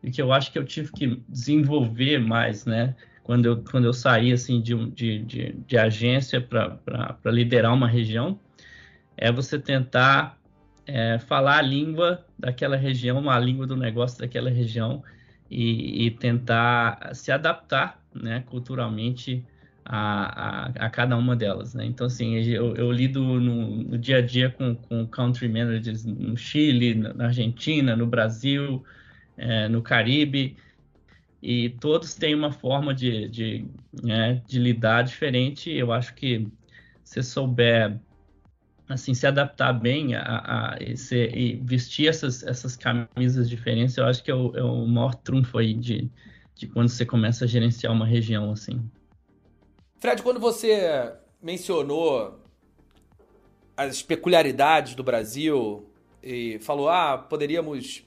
e 0.02 0.10
que 0.10 0.22
eu 0.22 0.34
acho 0.34 0.52
que 0.52 0.58
eu 0.58 0.66
tive 0.66 0.92
que 0.92 1.24
desenvolver 1.30 2.20
mais, 2.20 2.66
né? 2.66 2.96
Quando 3.24 3.46
eu, 3.46 3.64
quando 3.64 3.86
eu 3.86 3.94
saí 3.94 4.32
assim 4.32 4.62
de, 4.62 4.76
de, 4.92 5.20
de, 5.24 5.54
de 5.54 5.78
agência 5.78 6.40
para 6.40 6.78
liderar 7.26 7.74
uma 7.74 7.88
região, 7.88 8.40
é 9.18 9.32
você 9.32 9.58
tentar 9.58 10.40
é, 10.88 11.20
falar 11.20 11.58
a 11.60 11.62
língua 11.62 12.26
daquela 12.38 12.76
região, 12.76 13.30
a 13.30 13.40
língua 13.40 13.66
do 13.66 13.76
negócio 13.76 14.20
daquela 14.20 14.50
região 14.50 15.04
e, 15.50 16.06
e 16.06 16.12
tentar 16.12 17.14
se 17.14 17.32
adaptar 17.32 18.02
né, 18.14 18.44
culturalmente 18.48 19.44
a, 19.84 20.66
a, 20.80 20.86
a, 20.86 20.90
cada 20.90 21.16
uma 21.16 21.36
delas. 21.36 21.74
Né? 21.74 21.86
Então, 21.86 22.08
assim, 22.08 22.36
eu, 22.36 22.76
eu 22.76 22.92
lido 22.92 23.22
no, 23.22 23.84
no, 23.84 23.98
dia 23.98 24.18
a 24.18 24.22
dia 24.22 24.50
com, 24.50 24.76
com 24.76 25.06
country 25.06 25.48
managers 25.48 26.06
no 26.06 26.36
Chile, 26.36 26.96
na 26.96 27.26
Argentina, 27.26 27.96
no 27.96 28.08
Brasil, 28.08 28.84
é, 29.38 29.68
no 29.68 29.82
Caribe, 29.82 30.58
e 31.42 31.70
todos 31.70 32.16
têm 32.16 32.34
uma 32.34 32.52
forma 32.52 32.94
de, 32.94 33.28
de, 33.30 33.66
né, 34.02 34.42
de 34.48 34.58
lidar 34.58 35.04
diferente. 35.04 35.70
Eu 35.72 35.92
acho 35.94 36.16
que 36.16 36.48
se 37.04 37.22
souber 37.22 38.00
assim 38.88 39.14
se 39.14 39.26
adaptar 39.26 39.74
bem 39.74 40.16
a, 40.16 40.76
a 40.76 40.78
esse, 40.80 41.16
e 41.16 41.56
vestir 41.56 42.08
essas, 42.08 42.44
essas 42.44 42.76
camisas 42.76 43.50
diferentes, 43.50 43.98
eu 43.98 44.06
acho 44.06 44.24
que 44.24 44.32
é 44.32 44.36
o, 44.36 44.56
é 44.56 44.64
o 44.64 44.86
maior 44.86 45.16
trunfo 45.16 45.58
aí 45.58 45.74
de, 45.74 46.10
de 46.54 46.68
quando 46.68 46.90
você 46.90 47.06
começa 47.06 47.46
a 47.46 47.48
gerenciar 47.48 47.92
uma 47.92 48.06
região 48.06 48.52
assim. 48.52 48.80
Fred, 49.98 50.22
quando 50.22 50.40
você 50.40 51.14
mencionou 51.42 52.40
as 53.76 54.02
peculiaridades 54.02 54.96
do 54.96 55.04
Brasil 55.04 55.90
e 56.22 56.60
falou, 56.60 56.90
ah, 56.90 57.18
poderíamos 57.18 58.04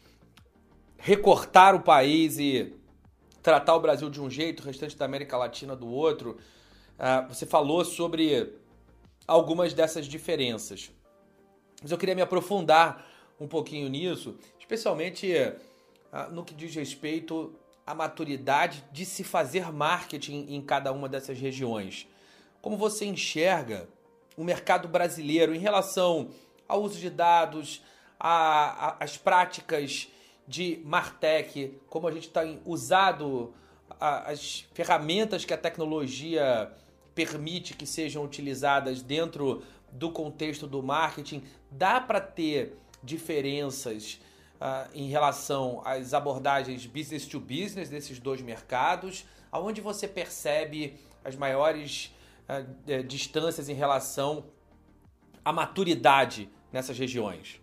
recortar 0.97 1.75
o 1.75 1.81
país 1.81 2.39
e 2.39 2.73
tratar 3.43 3.75
o 3.75 3.81
Brasil 3.81 4.11
de 4.11 4.21
um 4.21 4.31
jeito, 4.31 4.61
o 4.61 4.67
restante 4.67 4.97
da 4.97 5.05
América 5.05 5.37
Latina 5.37 5.75
do 5.77 5.89
outro. 5.89 6.39
Ah, 6.99 7.23
você 7.23 7.47
falou 7.47 7.85
sobre 7.85 8.53
algumas 9.29 9.75
dessas 9.75 10.07
diferenças. 10.07 10.91
Mas 11.83 11.93
eu 11.93 11.99
queria 11.99 12.15
me 12.15 12.23
aprofundar 12.23 13.07
um 13.39 13.47
pouquinho 13.47 13.89
nisso, 13.89 14.37
especialmente 14.59 15.33
ah, 16.11 16.29
no 16.29 16.43
que 16.43 16.55
diz 16.55 16.75
respeito 16.75 17.55
a 17.87 17.95
maturidade 17.95 18.85
de 18.91 19.05
se 19.05 19.23
fazer 19.23 19.71
marketing 19.71 20.47
em 20.49 20.61
cada 20.61 20.93
uma 20.93 21.09
dessas 21.09 21.39
regiões. 21.39 22.09
Como 22.61 22.77
você 22.77 23.05
enxerga 23.05 23.89
o 24.37 24.43
mercado 24.43 24.89
brasileiro 24.89 25.55
em 25.55 25.59
relação 25.59 26.31
ao 26.67 26.83
uso 26.83 26.99
de 26.99 27.11
dados, 27.11 27.83
às 28.19 29.17
práticas 29.17 30.09
de 30.47 30.81
Martech, 30.85 31.79
como 31.89 32.09
a 32.09 32.13
gente 32.13 32.31
tem 32.31 32.61
usado 32.65 33.55
a, 34.01 34.31
as 34.31 34.67
ferramentas 34.73 35.45
que 35.45 35.55
a 35.55 35.59
tecnologia 35.59 36.73
permite 37.19 37.75
que 37.75 37.85
sejam 37.85 38.23
utilizadas 38.23 39.03
dentro 39.03 39.65
do 39.91 40.09
contexto 40.13 40.69
do 40.69 40.81
marketing, 40.81 41.43
dá 41.69 42.01
para 42.01 42.21
ter 42.21 42.77
diferenças 43.03 44.21
uh, 44.61 44.89
em 44.95 45.09
relação 45.09 45.83
às 45.85 46.15
abordagens 46.15 46.87
business 46.87 47.27
to 47.27 47.41
business 47.41 47.89
desses 47.89 48.21
dois 48.21 48.41
mercados, 48.41 49.25
aonde 49.51 49.81
você 49.81 50.07
percebe 50.07 50.95
as 51.25 51.35
maiores 51.35 52.15
uh, 52.49 53.03
distâncias 53.03 53.69
em 53.69 53.75
relação 53.75 54.45
à 55.45 55.53
maturidade 55.53 56.49
nessas 56.73 56.97
regiões? 56.97 57.61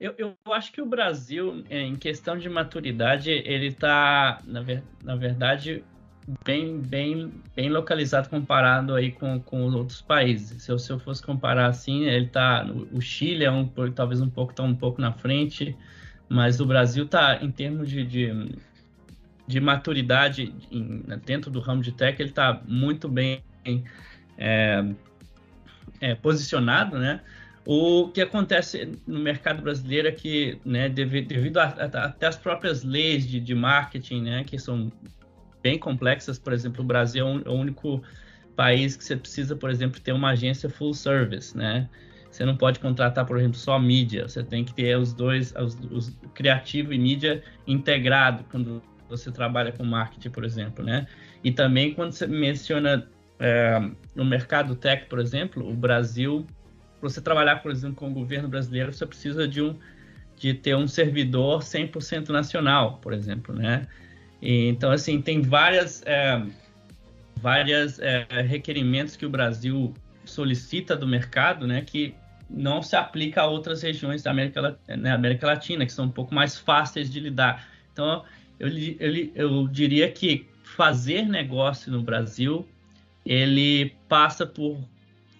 Eu, 0.00 0.14
eu 0.18 0.34
acho 0.52 0.72
que 0.72 0.82
o 0.82 0.86
Brasil, 0.86 1.64
em 1.70 1.94
questão 1.94 2.36
de 2.36 2.48
maturidade, 2.48 3.30
ele 3.30 3.68
está, 3.68 4.42
na, 4.44 4.62
ver, 4.62 4.82
na 5.04 5.14
verdade, 5.14 5.84
bem, 6.44 6.80
bem, 6.80 7.32
bem 7.54 7.68
localizado 7.68 8.28
comparado 8.28 8.94
aí 8.94 9.12
com, 9.12 9.40
com 9.40 9.64
os 9.64 9.74
outros 9.74 10.02
países. 10.02 10.62
Se 10.62 10.72
eu, 10.72 10.78
se 10.78 10.92
eu 10.92 10.98
fosse 10.98 11.22
comparar 11.22 11.66
assim, 11.66 12.04
ele 12.04 12.26
tá, 12.26 12.66
o 12.92 13.00
Chile 13.00 13.44
é 13.44 13.50
um 13.50 13.66
talvez 13.94 14.20
um 14.20 14.28
pouco 14.28 14.52
tá 14.52 14.62
um 14.62 14.74
pouco 14.74 15.00
na 15.00 15.12
frente, 15.12 15.76
mas 16.28 16.60
o 16.60 16.66
Brasil 16.66 17.06
tá 17.06 17.38
em 17.40 17.50
termos 17.50 17.88
de, 17.88 18.04
de, 18.04 18.56
de 19.46 19.60
maturidade 19.60 20.52
em, 20.70 21.02
dentro 21.24 21.50
do 21.50 21.60
ramo 21.60 21.82
de 21.82 21.92
tech, 21.92 22.20
ele 22.20 22.30
está 22.30 22.60
muito 22.66 23.08
bem 23.08 23.42
é, 24.36 24.84
é, 26.00 26.14
posicionado, 26.14 26.98
né? 26.98 27.20
O 27.64 28.08
que 28.08 28.20
acontece 28.20 28.92
no 29.06 29.18
mercado 29.18 29.60
brasileiro 29.60 30.06
é 30.06 30.12
que, 30.12 30.56
né, 30.64 30.88
devido, 30.88 31.26
devido 31.26 31.58
a, 31.58 31.64
a, 31.64 32.04
até 32.04 32.28
as 32.28 32.36
próprias 32.36 32.84
leis 32.84 33.26
de, 33.26 33.40
de 33.40 33.56
marketing, 33.56 34.22
né, 34.22 34.44
que 34.44 34.56
são 34.56 34.92
bem 35.66 35.80
complexas, 35.80 36.38
por 36.38 36.52
exemplo, 36.52 36.84
o 36.84 36.86
Brasil 36.86 37.26
é, 37.26 37.48
é 37.48 37.50
o 37.50 37.54
único 37.54 38.00
país 38.54 38.96
que 38.96 39.02
você 39.02 39.16
precisa, 39.16 39.56
por 39.56 39.68
exemplo, 39.68 40.00
ter 40.00 40.12
uma 40.12 40.30
agência 40.30 40.70
full 40.70 40.94
service, 40.94 41.56
né? 41.56 41.90
Você 42.30 42.44
não 42.44 42.56
pode 42.56 42.78
contratar, 42.78 43.26
por 43.26 43.36
exemplo, 43.36 43.58
só 43.58 43.76
mídia, 43.76 44.28
você 44.28 44.44
tem 44.44 44.64
que 44.64 44.72
ter 44.72 44.96
os 44.96 45.12
dois, 45.12 45.52
os, 45.56 45.76
os 45.90 46.16
criativo 46.34 46.92
e 46.92 46.98
mídia 46.98 47.42
integrado 47.66 48.44
quando 48.48 48.80
você 49.08 49.32
trabalha 49.32 49.72
com 49.72 49.82
marketing, 49.82 50.30
por 50.30 50.44
exemplo, 50.44 50.84
né? 50.84 51.08
E 51.42 51.50
também 51.50 51.92
quando 51.92 52.12
você 52.12 52.28
menciona 52.28 53.08
é, 53.40 53.90
no 54.14 54.24
mercado 54.24 54.76
tech, 54.76 55.06
por 55.06 55.18
exemplo, 55.18 55.68
o 55.68 55.74
Brasil 55.74 56.46
para 57.00 57.10
você 57.10 57.20
trabalhar, 57.20 57.56
por 57.56 57.72
exemplo, 57.72 57.96
com 57.96 58.08
o 58.08 58.14
governo 58.14 58.48
brasileiro, 58.48 58.92
você 58.92 59.04
precisa 59.04 59.48
de 59.48 59.60
um 59.60 59.76
de 60.36 60.52
ter 60.52 60.76
um 60.76 60.86
servidor 60.86 61.62
100% 61.62 62.28
nacional, 62.28 62.98
por 62.98 63.14
exemplo, 63.14 63.54
né? 63.54 63.86
Então, 64.40 64.92
assim, 64.92 65.20
tem 65.20 65.42
várias, 65.42 66.02
é, 66.04 66.42
várias 67.36 67.98
é, 67.98 68.26
requerimentos 68.46 69.16
que 69.16 69.26
o 69.26 69.30
Brasil 69.30 69.94
solicita 70.24 70.96
do 70.96 71.06
mercado, 71.06 71.66
né? 71.66 71.82
Que 71.82 72.14
não 72.48 72.82
se 72.82 72.94
aplica 72.94 73.42
a 73.42 73.46
outras 73.46 73.82
regiões 73.82 74.22
da 74.22 74.30
América, 74.30 74.78
né, 74.88 75.10
América 75.10 75.46
Latina, 75.46 75.84
que 75.84 75.92
são 75.92 76.06
um 76.06 76.10
pouco 76.10 76.34
mais 76.34 76.56
fáceis 76.56 77.10
de 77.10 77.18
lidar. 77.18 77.66
Então, 77.92 78.24
eu, 78.58 78.68
eu, 78.68 79.30
eu 79.34 79.68
diria 79.68 80.10
que 80.10 80.46
fazer 80.62 81.22
negócio 81.22 81.90
no 81.90 82.02
Brasil, 82.02 82.68
ele 83.24 83.94
passa 84.08 84.46
por 84.46 84.78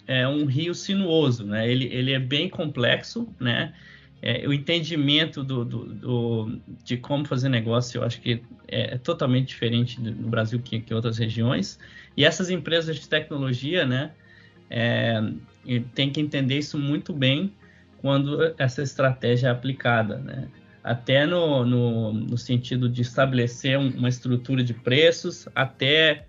é 0.06 0.26
um 0.26 0.44
rio 0.44 0.74
sinuoso, 0.74 1.44
né? 1.44 1.68
Ele, 1.68 1.86
ele 1.86 2.12
é 2.12 2.18
bem 2.18 2.48
complexo, 2.48 3.28
né? 3.40 3.74
É, 4.28 4.44
o 4.44 4.52
entendimento 4.52 5.44
do, 5.44 5.64
do, 5.64 5.84
do, 5.94 6.60
de 6.82 6.96
como 6.96 7.24
fazer 7.24 7.48
negócio, 7.48 7.98
eu 7.98 8.04
acho 8.04 8.20
que 8.20 8.42
é, 8.66 8.94
é 8.94 8.98
totalmente 8.98 9.46
diferente 9.46 10.00
no 10.00 10.28
Brasil 10.28 10.58
que, 10.58 10.80
que 10.80 10.92
outras 10.92 11.16
regiões. 11.16 11.78
E 12.16 12.24
essas 12.24 12.50
empresas 12.50 12.96
de 12.96 13.08
tecnologia, 13.08 13.86
né? 13.86 14.10
É, 14.68 15.22
tem 15.94 16.10
que 16.10 16.20
entender 16.20 16.58
isso 16.58 16.76
muito 16.76 17.12
bem 17.12 17.52
quando 17.98 18.52
essa 18.58 18.82
estratégia 18.82 19.46
é 19.46 19.50
aplicada, 19.52 20.18
né? 20.18 20.48
Até 20.82 21.24
no, 21.24 21.64
no, 21.64 22.12
no 22.12 22.36
sentido 22.36 22.88
de 22.88 23.02
estabelecer 23.02 23.78
um, 23.78 23.90
uma 23.90 24.08
estrutura 24.08 24.64
de 24.64 24.74
preços, 24.74 25.48
até 25.54 26.26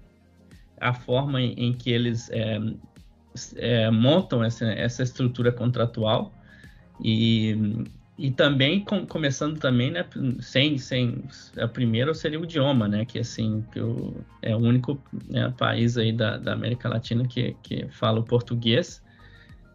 a 0.80 0.94
forma 0.94 1.42
em, 1.42 1.54
em 1.54 1.74
que 1.74 1.90
eles 1.90 2.30
é, 2.30 2.60
é, 3.56 3.90
montam 3.90 4.44
essa, 4.44 4.66
essa 4.66 5.02
estrutura 5.02 5.52
contratual 5.52 6.37
e, 7.00 7.56
e 8.18 8.32
também 8.32 8.84
com, 8.84 9.06
começando 9.06 9.60
também 9.60 9.92
né 9.92 10.06
sem 10.40 10.78
sem 10.78 11.24
a 11.58 11.68
primeira 11.68 12.14
seria 12.14 12.40
o 12.40 12.44
idioma 12.44 12.88
né 12.88 13.06
que 13.06 13.20
assim 13.20 13.64
que 13.72 13.80
o, 13.80 14.16
é 14.42 14.56
o 14.56 14.60
único 14.60 15.02
né, 15.30 15.54
país 15.58 15.98
aí 15.98 16.12
da, 16.12 16.38
da 16.38 16.54
América 16.54 16.90
Latina 16.90 17.28
que, 17.28 17.56
que 17.62 17.88
fala 17.90 18.20
o 18.20 18.24
português. 18.24 19.06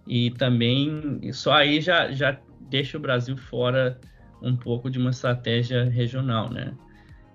E 0.07 0.33
também 0.33 1.33
só 1.33 1.53
aí 1.53 1.81
já 1.81 2.11
já 2.11 2.39
deixa 2.61 2.99
o 2.99 3.01
Brasil 3.01 3.37
fora 3.37 4.01
um 4.41 4.57
pouco 4.57 4.91
de 4.91 4.99
uma 4.99 5.11
estratégia 5.11 5.85
regional 5.85 6.51
né. 6.51 6.75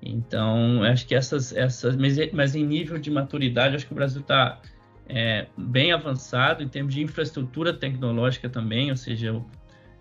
Então 0.01 0.83
acho 0.83 1.07
que 1.07 1.15
essas 1.15 1.55
essas 1.55 1.95
mas, 1.95 2.17
mas 2.33 2.55
em 2.55 2.65
nível 2.65 2.97
de 2.97 3.09
maturidade 3.09 3.75
acho 3.75 3.87
que 3.87 3.93
o 3.93 3.95
Brasil 3.95 4.19
está 4.21 4.61
é, 5.09 5.47
bem 5.57 5.91
avançado 5.91 6.61
em 6.61 6.67
termos 6.67 6.93
de 6.93 7.01
infraestrutura 7.01 7.73
tecnológica 7.73 8.49
também, 8.49 8.91
ou 8.91 8.97
seja, 8.97 9.41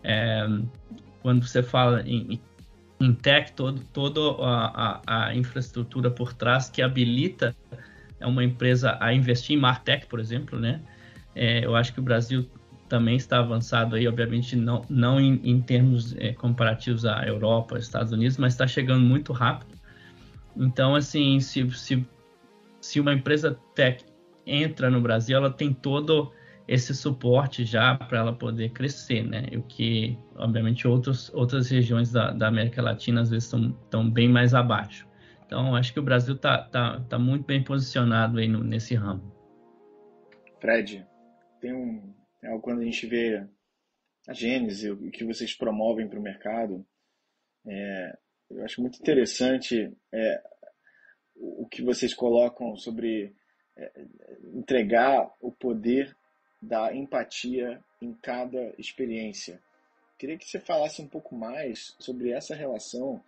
é, 0.06 0.46
quando 1.20 1.44
você 1.44 1.62
fala 1.62 2.02
em, 2.06 2.40
em 3.00 3.12
tech, 3.12 3.52
todo, 3.52 3.80
toda 3.92 4.20
a, 4.40 5.00
a, 5.06 5.34
infraestrutura 5.34 6.08
por 6.08 6.32
trás 6.32 6.70
que 6.70 6.80
habilita 6.80 7.54
uma 8.20 8.44
empresa 8.44 8.96
a 9.00 9.12
investir 9.12 9.56
em 9.56 9.60
Martech, 9.60 10.06
por 10.06 10.20
exemplo, 10.20 10.58
né? 10.58 10.80
É, 11.34 11.64
eu 11.64 11.74
acho 11.74 11.92
que 11.92 11.98
o 11.98 12.02
Brasil 12.02 12.48
também 12.88 13.16
está 13.16 13.40
avançado 13.40 13.96
aí, 13.96 14.06
obviamente 14.06 14.54
não, 14.54 14.84
não 14.88 15.20
em, 15.20 15.40
em 15.42 15.60
termos 15.60 16.14
é, 16.18 16.32
comparativos 16.32 17.04
à 17.04 17.26
Europa, 17.26 17.76
Estados 17.76 18.12
Unidos, 18.12 18.38
mas 18.38 18.52
está 18.52 18.66
chegando 18.66 19.04
muito 19.04 19.32
rápido. 19.32 19.76
Então, 20.56 20.94
assim, 20.94 21.40
se, 21.40 21.68
se, 21.72 22.06
se 22.80 23.00
uma 23.00 23.12
empresa 23.12 23.58
tech 23.74 24.04
entra 24.46 24.88
no 24.88 25.00
Brasil, 25.00 25.36
ela 25.36 25.50
tem 25.50 25.74
todo 25.74 26.32
esse 26.68 26.94
suporte 26.94 27.64
já 27.64 27.94
para 27.94 28.18
ela 28.18 28.32
poder 28.36 28.70
crescer, 28.70 29.22
né? 29.22 29.46
O 29.56 29.62
que, 29.62 30.18
obviamente, 30.34 30.86
outros, 30.86 31.32
outras 31.32 31.70
regiões 31.70 32.10
da, 32.10 32.32
da 32.32 32.48
América 32.48 32.82
Latina 32.82 33.20
às 33.20 33.30
vezes 33.30 33.52
estão 33.52 34.10
bem 34.10 34.28
mais 34.28 34.52
abaixo. 34.52 35.08
Então, 35.46 35.76
acho 35.76 35.92
que 35.92 36.00
o 36.00 36.02
Brasil 36.02 36.34
está 36.34 36.58
tá, 36.58 37.00
tá 37.00 37.18
muito 37.18 37.46
bem 37.46 37.62
posicionado 37.62 38.38
aí 38.38 38.48
no, 38.48 38.64
nesse 38.64 38.94
ramo. 38.96 39.32
Fred, 40.60 41.06
tem 41.60 41.72
um, 41.72 42.12
é 42.42 42.58
quando 42.58 42.80
a 42.80 42.84
gente 42.84 43.06
vê 43.06 43.46
a 44.26 44.32
Gênese, 44.32 44.90
o 44.90 45.10
que 45.10 45.24
vocês 45.24 45.54
promovem 45.54 46.08
para 46.08 46.18
o 46.18 46.22
mercado, 46.22 46.84
é, 47.64 48.18
eu 48.50 48.64
acho 48.64 48.80
muito 48.80 48.98
interessante 48.98 49.92
é, 50.12 50.42
o 51.36 51.68
que 51.68 51.82
vocês 51.82 52.12
colocam 52.12 52.76
sobre 52.76 53.34
entregar 54.54 55.30
o 55.40 55.52
poder 55.52 56.16
da 56.60 56.94
empatia 56.94 57.82
em 58.00 58.12
cada 58.14 58.72
experiência. 58.78 59.60
Queria 60.18 60.38
que 60.38 60.48
você 60.48 60.58
falasse 60.58 61.02
um 61.02 61.06
pouco 61.06 61.34
mais 61.34 61.94
sobre 61.98 62.30
essa 62.30 62.54
relação. 62.54 63.22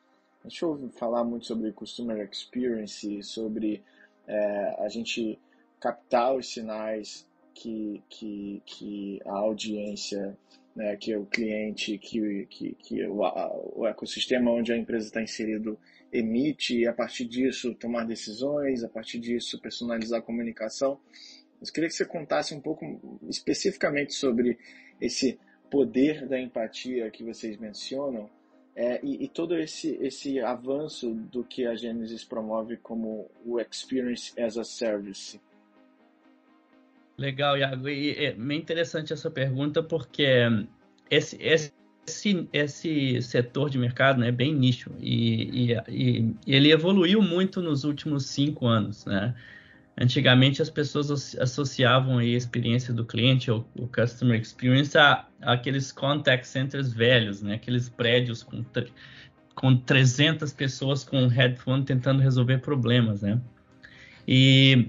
A 0.44 0.48
gente 0.48 0.64
ouve 0.64 0.88
falar 0.90 1.24
muito 1.24 1.46
sobre 1.46 1.72
customer 1.72 2.26
experience, 2.30 3.22
sobre 3.22 3.82
é, 4.26 4.76
a 4.78 4.88
gente 4.88 5.38
captar 5.80 6.34
os 6.34 6.50
sinais 6.50 7.26
que, 7.54 8.02
que, 8.08 8.62
que 8.64 9.20
a 9.24 9.32
audiência, 9.32 10.36
né, 10.74 10.96
que 10.96 11.14
o 11.16 11.26
cliente, 11.26 11.98
que, 11.98 12.46
que, 12.46 12.74
que 12.74 13.06
o, 13.06 13.24
a, 13.24 13.52
o 13.74 13.86
ecossistema 13.86 14.50
onde 14.50 14.72
a 14.72 14.76
empresa 14.76 15.06
está 15.06 15.22
inserido 15.22 15.78
emite 16.12 16.78
e 16.78 16.86
a 16.86 16.92
partir 16.92 17.26
disso 17.26 17.74
tomar 17.74 18.04
decisões, 18.04 18.82
a 18.82 18.88
partir 18.88 19.18
disso 19.18 19.60
personalizar 19.60 20.20
a 20.20 20.22
comunicação. 20.22 20.98
Eu 21.60 21.72
queria 21.72 21.88
que 21.88 21.94
você 21.94 22.04
contasse 22.04 22.54
um 22.54 22.60
pouco 22.60 23.20
especificamente 23.28 24.14
sobre 24.14 24.58
esse 25.00 25.38
poder 25.70 26.26
da 26.26 26.40
empatia 26.40 27.10
que 27.10 27.22
vocês 27.22 27.56
mencionam 27.56 28.30
é, 28.74 29.00
e, 29.02 29.24
e, 29.24 29.28
todo 29.28 29.58
esse, 29.58 29.98
esse 30.00 30.38
avanço 30.38 31.12
do 31.12 31.42
que 31.42 31.66
a 31.66 31.74
Genesis 31.74 32.24
promove 32.24 32.76
como 32.76 33.28
o 33.44 33.60
Experience 33.60 34.40
as 34.40 34.56
a 34.56 34.62
Service. 34.62 35.40
Legal, 37.16 37.58
Iago. 37.58 37.88
E 37.88 38.12
é 38.12 38.32
bem 38.32 38.58
interessante 38.58 39.12
essa 39.12 39.28
pergunta 39.28 39.82
porque 39.82 40.24
esse, 41.10 41.36
esse 41.42 41.72
esse, 42.08 42.48
esse 42.52 43.22
setor 43.22 43.68
de 43.68 43.78
mercado 43.78 44.20
né, 44.20 44.28
é 44.28 44.32
bem 44.32 44.54
nicho 44.54 44.90
e, 44.98 45.72
e, 45.72 45.76
e, 45.88 46.34
ele 46.46 46.72
evoluiu 46.72 47.20
muito 47.20 47.60
nos 47.60 47.84
últimos 47.84 48.26
cinco 48.26 48.66
anos. 48.66 49.04
Né? 49.04 49.34
Antigamente 50.00 50.62
as 50.62 50.70
pessoas 50.70 51.34
associavam 51.36 52.18
a 52.18 52.24
experiência 52.24 52.94
do 52.94 53.04
cliente, 53.04 53.50
ou 53.50 53.68
o 53.76 53.88
customer 53.88 54.40
experience, 54.40 54.96
a, 54.96 55.26
a, 55.42 55.54
aqueles 55.54 55.90
contact 55.90 56.46
centers 56.46 56.92
velhos, 56.92 57.42
né? 57.42 57.54
Aqueles 57.54 57.88
prédios 57.88 58.44
com, 58.44 58.64
com 59.56 59.76
300 59.76 60.52
pessoas 60.52 61.02
com 61.02 61.26
headphone 61.26 61.84
tentando 61.84 62.22
resolver 62.22 62.58
problemas, 62.58 63.22
né? 63.22 63.40
E, 64.26 64.88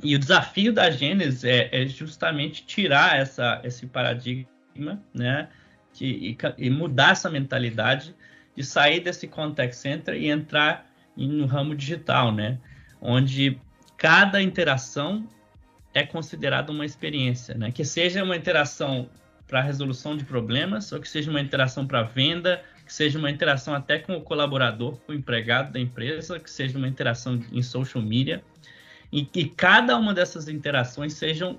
e 0.00 0.14
o 0.14 0.18
desafio 0.18 0.72
da 0.72 0.92
Gênesis 0.92 1.42
é, 1.42 1.68
é 1.72 1.86
justamente 1.88 2.64
tirar 2.64 3.18
essa, 3.18 3.60
esse 3.64 3.88
paradigma, 3.88 5.02
né? 5.12 5.48
De, 5.92 6.06
e, 6.06 6.38
e 6.56 6.70
mudar 6.70 7.12
essa 7.12 7.28
mentalidade 7.28 8.14
de 8.54 8.62
sair 8.62 9.00
desse 9.00 9.26
contact 9.26 9.74
center 9.74 10.14
e 10.14 10.30
entrar 10.30 10.88
no 11.16 11.46
ramo 11.46 11.74
digital, 11.74 12.30
né? 12.30 12.60
Onde 13.00 13.60
cada 13.96 14.42
interação 14.42 15.26
é 15.94 16.04
considerada 16.04 16.70
uma 16.70 16.84
experiência, 16.84 17.54
né? 17.54 17.70
Que 17.70 17.84
seja 17.84 18.22
uma 18.22 18.36
interação 18.36 19.08
para 19.46 19.62
resolução 19.62 20.16
de 20.16 20.24
problemas, 20.24 20.92
ou 20.92 21.00
que 21.00 21.08
seja 21.08 21.30
uma 21.30 21.40
interação 21.40 21.86
para 21.86 22.02
venda, 22.02 22.62
que 22.84 22.92
seja 22.92 23.18
uma 23.18 23.30
interação 23.30 23.74
até 23.74 23.98
com 23.98 24.16
o 24.16 24.20
colaborador, 24.20 24.96
com 24.98 25.12
o 25.12 25.14
empregado 25.14 25.72
da 25.72 25.80
empresa, 25.80 26.38
que 26.38 26.50
seja 26.50 26.76
uma 26.76 26.88
interação 26.88 27.40
em 27.52 27.62
social 27.62 28.02
media, 28.02 28.42
e 29.10 29.24
que 29.24 29.48
cada 29.48 29.96
uma 29.96 30.12
dessas 30.12 30.48
interações 30.48 31.14
sejam 31.14 31.58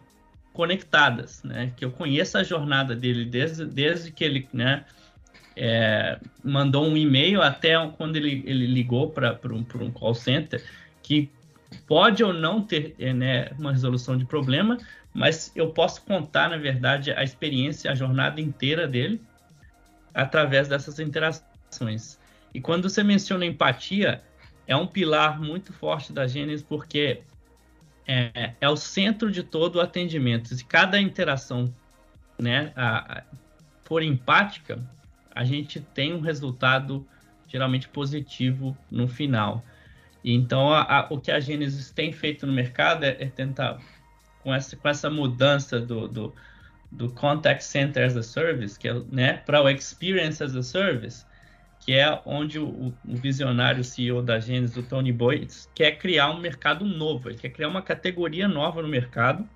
conectadas, 0.54 1.42
né? 1.44 1.74
Que 1.76 1.86
eu 1.86 1.92
conheça 1.92 2.40
a 2.40 2.44
jornada 2.44 2.96
dele 2.96 3.26
desde, 3.26 3.66
desde 3.66 4.12
que 4.12 4.24
ele, 4.24 4.48
né, 4.54 4.86
é, 5.56 6.20
mandou 6.44 6.86
um 6.86 6.96
e-mail 6.96 7.42
até 7.42 7.74
quando 7.98 8.18
ele, 8.18 8.44
ele 8.46 8.68
ligou 8.68 9.10
para 9.10 9.40
um, 9.46 9.66
um 9.84 9.92
call 9.92 10.14
center, 10.14 10.64
que 11.02 11.30
pode 11.86 12.24
ou 12.24 12.34
não 12.34 12.62
ter 12.62 12.96
é, 13.00 13.14
né, 13.14 13.52
uma 13.58 13.72
resolução 13.72 14.18
de 14.18 14.26
problema, 14.26 14.78
mas 15.14 15.52
eu 15.56 15.72
posso 15.72 16.02
contar, 16.04 16.50
na 16.50 16.58
verdade, 16.58 17.12
a 17.12 17.24
experiência, 17.24 17.92
a 17.92 17.96
jornada 17.96 18.40
inteira 18.40 18.88
dele 18.88 19.22
através 20.14 20.68
dessas 20.68 21.00
interações. 21.00 22.20
E 22.54 22.62
quando 22.62 22.90
você 22.90 23.04
menciona 23.04 23.46
empatia, 23.46 24.22
é 24.66 24.76
um 24.76 24.88
pilar 24.88 25.40
muito 25.40 25.72
forte 25.74 26.12
da 26.12 26.28
Gênesis, 26.28 26.64
porque 26.64 27.22
é, 28.08 28.54
é 28.60 28.70
o 28.70 28.76
centro 28.76 29.32
de 29.32 29.44
todo 29.44 29.76
o 29.76 29.82
atendimento. 29.82 30.54
Se 30.54 30.64
cada 30.64 31.00
interação 31.00 31.74
né, 32.40 32.72
a, 32.76 33.20
a, 33.20 33.24
for 33.84 34.02
empática, 34.02 34.80
a 35.34 35.44
gente 35.44 35.80
tem 35.80 36.14
um 36.14 36.20
resultado 36.20 37.08
geralmente 37.48 37.88
positivo 37.88 38.78
no 38.90 39.08
final. 39.08 39.64
Então, 40.34 40.74
a, 40.74 40.82
a, 40.82 41.08
o 41.10 41.22
que 41.22 41.32
a 41.32 41.40
Gênesis 41.40 41.90
tem 41.90 42.12
feito 42.12 42.46
no 42.46 42.52
mercado 42.52 43.06
é, 43.06 43.16
é 43.20 43.28
tentar, 43.28 43.80
com 44.44 44.54
essa, 44.54 44.76
com 44.76 44.90
essa 44.90 45.10
mudança 45.10 45.80
do, 45.80 46.06
do, 46.06 46.36
do, 46.92 47.10
Contact 47.12 47.64
Center 47.64 48.06
as 48.06 48.18
a 48.18 48.22
Service, 48.22 48.78
que 48.78 48.90
é 48.90 48.94
né, 49.10 49.38
para 49.46 49.64
o 49.64 49.70
Experience 49.70 50.44
as 50.44 50.54
a 50.54 50.62
Service, 50.62 51.26
que 51.80 51.94
é 51.94 52.22
onde 52.26 52.60
o, 52.60 52.94
o 53.08 53.16
visionário 53.16 53.86
CEO 53.86 54.22
da 54.22 54.38
Gênesis, 54.38 54.76
o 54.76 54.84
Tony 54.84 55.14
Boyd, 55.14 55.48
quer 55.74 55.94
criar 55.94 56.30
um 56.32 56.42
mercado 56.42 56.84
novo, 56.84 57.30
ele 57.30 57.38
quer 57.38 57.50
criar 57.50 57.70
uma 57.70 57.82
categoria 57.82 58.50
nova 58.50 58.82
no 58.82 58.90
mercado, 58.90 59.48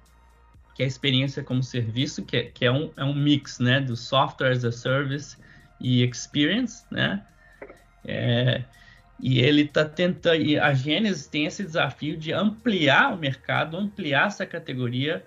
que 0.73 0.83
é 0.83 0.85
a 0.85 0.87
experiência 0.87 1.43
como 1.43 1.61
serviço, 1.61 2.23
que 2.23 2.37
é, 2.37 2.43
que 2.43 2.63
é, 2.63 2.71
um, 2.71 2.89
é 2.95 3.03
um 3.03 3.13
mix 3.13 3.59
né, 3.59 3.81
do 3.81 3.97
Software 3.97 4.51
as 4.51 4.63
a 4.63 4.71
Service 4.71 5.35
e 5.81 6.01
Experience, 6.01 6.85
né? 6.89 7.25
É, 8.05 8.63
e 9.21 9.39
ele 9.39 9.61
está 9.61 9.85
tentando, 9.85 10.41
e 10.41 10.57
a 10.57 10.73
Gênesis 10.73 11.27
tem 11.27 11.45
esse 11.45 11.63
desafio 11.63 12.17
de 12.17 12.33
ampliar 12.33 13.13
o 13.13 13.17
mercado, 13.17 13.77
ampliar 13.77 14.27
essa 14.27 14.47
categoria 14.47 15.23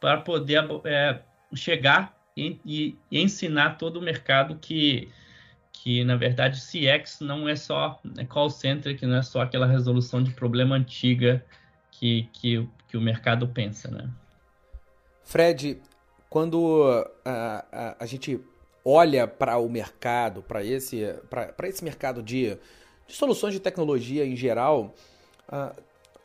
para 0.00 0.20
poder 0.20 0.64
é, 0.84 1.20
chegar 1.52 2.16
e, 2.36 2.60
e, 2.64 2.96
ensinar 3.10 3.76
todo 3.76 3.96
o 3.96 4.02
mercado 4.02 4.56
que, 4.60 5.10
que, 5.72 6.04
na 6.04 6.14
verdade, 6.14 6.60
CX 6.60 7.18
não 7.20 7.48
é 7.48 7.56
só 7.56 8.00
é 8.16 8.24
call 8.24 8.50
center, 8.50 8.96
que 8.96 9.04
não 9.04 9.16
é 9.16 9.22
só 9.22 9.40
aquela 9.40 9.66
resolução 9.66 10.22
de 10.22 10.30
problema 10.30 10.76
antiga 10.76 11.44
que, 11.90 12.28
que, 12.32 12.68
que 12.86 12.96
o 12.96 13.00
mercado 13.00 13.48
pensa, 13.48 13.90
né? 13.90 14.08
Fred, 15.24 15.82
quando 16.30 16.84
a, 17.24 17.64
a, 17.72 17.96
a 17.98 18.06
gente 18.06 18.40
olha 18.84 19.26
para 19.26 19.58
o 19.58 19.68
mercado, 19.68 20.40
para 20.40 20.64
esse, 20.64 21.02
esse 21.64 21.84
mercado 21.84 22.22
de 22.22 22.56
de 23.08 23.14
soluções 23.14 23.54
de 23.54 23.60
tecnologia 23.60 24.24
em 24.24 24.36
geral, 24.36 24.94
uh, 25.48 25.74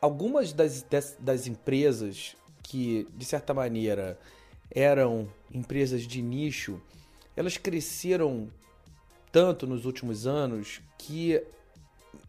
algumas 0.02 0.52
das, 0.52 0.84
das, 0.84 1.16
das, 1.18 1.48
empresas 1.48 2.36
que, 2.62 3.08
de 3.16 3.24
certa 3.24 3.54
maneira, 3.54 4.20
eram 4.70 5.30
empresas 5.52 6.06
de 6.06 6.22
nicho, 6.22 6.80
elas 7.38 7.58
cresceram 7.58 8.50
tanto 9.32 9.66
nos 9.66 9.86
últimos 9.86 10.28
anos 10.28 10.82
que 10.98 11.42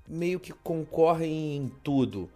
meio 0.07 0.39
que 0.39 0.53
concorrem 0.53 1.57
em 1.57 1.69
tudo. 1.83 2.31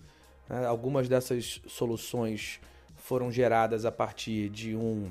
Uh, 0.51 0.67
algumas 0.67 1.09
dessas 1.09 1.61
soluções 1.69 2.59
foram 2.97 3.31
geradas 3.31 3.85
a 3.85 3.93
partir 3.93 4.49
de 4.49 4.75
um, 4.75 5.09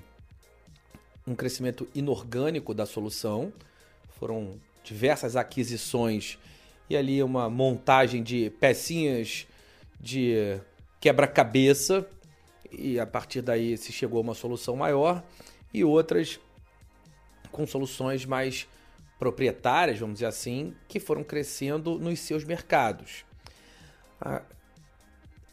um 1.25 1.33
crescimento 1.33 1.87
inorgânico 1.95 2.73
da 2.73 2.85
solução, 2.85 3.53
foram 4.19 4.59
diversas 4.83 5.35
aquisições 5.35 6.37
e 6.89 6.95
ali 6.95 7.21
uma 7.21 7.49
montagem 7.49 8.23
de 8.23 8.49
pecinhas 8.59 9.47
de 9.99 10.59
quebra-cabeça 10.99 12.07
e 12.71 12.99
a 12.99 13.05
partir 13.05 13.41
daí 13.41 13.77
se 13.77 13.91
chegou 13.91 14.19
a 14.19 14.21
uma 14.21 14.33
solução 14.33 14.75
maior 14.75 15.23
e 15.73 15.83
outras 15.83 16.39
com 17.51 17.65
soluções 17.65 18.25
mais 18.25 18.67
proprietárias, 19.17 19.99
vamos 19.99 20.15
dizer 20.15 20.27
assim, 20.27 20.75
que 20.87 20.99
foram 20.99 21.23
crescendo 21.23 21.97
nos 21.97 22.19
seus 22.19 22.43
mercados. 22.43 23.25
Ah, 24.21 24.43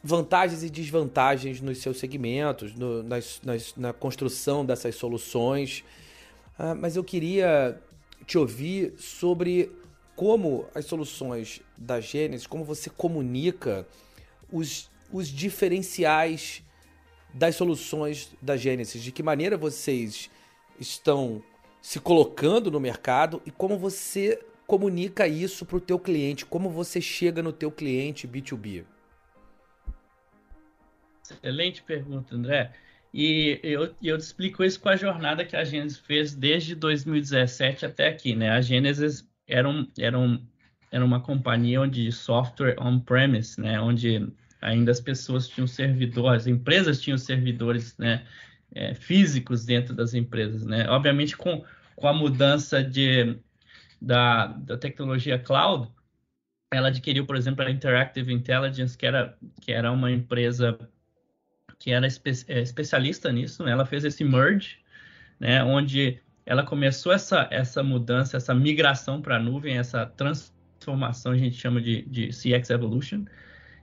vantagens 0.03 0.63
e 0.63 0.69
desvantagens 0.69 1.61
nos 1.63 1.79
seus 1.79 1.99
segmentos, 1.99 2.75
no, 2.75 3.03
nas, 3.03 3.41
nas, 3.43 3.75
na 3.75 3.93
construção 3.93 4.65
dessas 4.67 4.97
soluções. 4.97 5.83
Ah, 6.59 6.75
mas 6.75 6.95
eu 6.95 7.03
queria 7.03 7.81
te 8.27 8.37
ouvir 8.37 8.95
sobre 8.99 9.73
como 10.17 10.67
as 10.75 10.85
soluções 10.85 11.61
da 11.77 12.01
Gênesis, 12.01 12.47
como 12.47 12.65
você 12.65 12.89
comunica 12.91 13.87
os, 14.51 14.91
os 15.13 15.29
diferenciais 15.29 16.63
das 17.33 17.57
soluções 17.57 18.33
da 18.41 18.57
Gênesis, 18.57 19.03
de 19.03 19.11
que 19.11 19.23
maneira 19.23 19.57
vocês 19.57 20.31
estão 20.79 21.43
se 21.83 22.01
colocando 22.01 22.71
no 22.71 22.81
mercado 22.81 23.43
e 23.45 23.51
como 23.51 23.77
você 23.77 24.41
comunica 24.67 25.27
isso 25.29 25.67
para 25.67 25.77
o 25.77 25.81
teu 25.81 25.99
cliente, 25.99 26.47
como 26.47 26.71
você 26.71 27.01
chega 27.01 27.43
no 27.43 27.53
teu 27.53 27.71
cliente 27.71 28.27
B2B. 28.27 28.85
Excelente 31.23 31.83
pergunta, 31.83 32.35
André. 32.35 32.73
E 33.13 33.61
eu, 33.63 33.95
eu 34.03 34.19
te 34.19 34.23
explico 34.23 34.65
isso 34.65 34.81
com 34.81 34.89
a 34.89 34.97
jornada 34.97 35.45
que 35.45 35.57
a 35.57 35.65
Gênesis 35.65 35.99
fez 35.99 36.35
desde 36.35 36.75
2017 36.75 37.87
até 37.87 38.09
aqui, 38.09 38.35
né? 38.35 38.51
A 38.51 38.61
Gênesis 38.61 39.29
era, 39.47 39.69
um, 39.69 39.87
era, 39.99 40.19
um, 40.19 40.45
era 40.91 41.05
uma 41.05 41.21
companhia 41.21 41.87
de 41.87 42.11
software 42.13 42.77
on-premise, 42.79 43.61
né, 43.61 43.81
onde 43.81 44.29
ainda 44.61 44.91
as 44.91 45.01
pessoas 45.01 45.49
tinham 45.49 45.67
servidores, 45.67 46.43
as 46.43 46.47
empresas 46.47 47.01
tinham 47.01 47.19
servidores 47.19 47.97
né, 47.99 48.27
é, 48.75 48.95
físicos 48.95 49.65
dentro 49.65 49.95
das 49.95 50.15
empresas. 50.15 50.65
Né? 50.65 50.89
Obviamente, 50.89 51.37
com, 51.37 51.65
com 51.95 52.09
a 52.09 52.13
mudança 52.13 52.83
de, 52.83 53.37
da, 54.01 54.47
da 54.47 54.79
tecnologia 54.79 55.39
cloud, 55.39 55.89
ela 56.73 56.89
adquiriu, 56.89 57.27
por 57.27 57.37
exemplo, 57.37 57.65
a 57.65 57.71
Interactive 57.71 58.33
Intelligence, 58.33 58.97
que 58.97 59.07
era, 59.07 59.37
que 59.61 59.73
era 59.73 59.93
uma 59.93 60.11
empresa 60.11 60.79
que 61.79 61.91
era 61.91 62.07
espe 62.07 62.31
é, 62.49 62.61
especialista 62.61 63.31
nisso, 63.31 63.63
né? 63.63 63.73
ela 63.73 63.85
fez 63.85 64.05
esse 64.05 64.25
merge, 64.25 64.79
né? 65.39 65.63
onde 65.63 66.19
ela 66.47 66.63
começou 66.63 67.13
essa, 67.13 67.49
essa 67.51 67.83
mudança, 67.83 68.37
essa 68.37 68.55
migração 68.55 69.21
para 69.21 69.37
a 69.37 69.41
nuvem, 69.41 69.79
essa 69.79 70.07
transformação, 70.07 71.33
a 71.33 71.39
gente 71.39 71.57
chama 71.57 71.81
de, 71.81 72.03
de 72.03 72.29
CX 72.29 72.71
Evolution. 72.71 73.25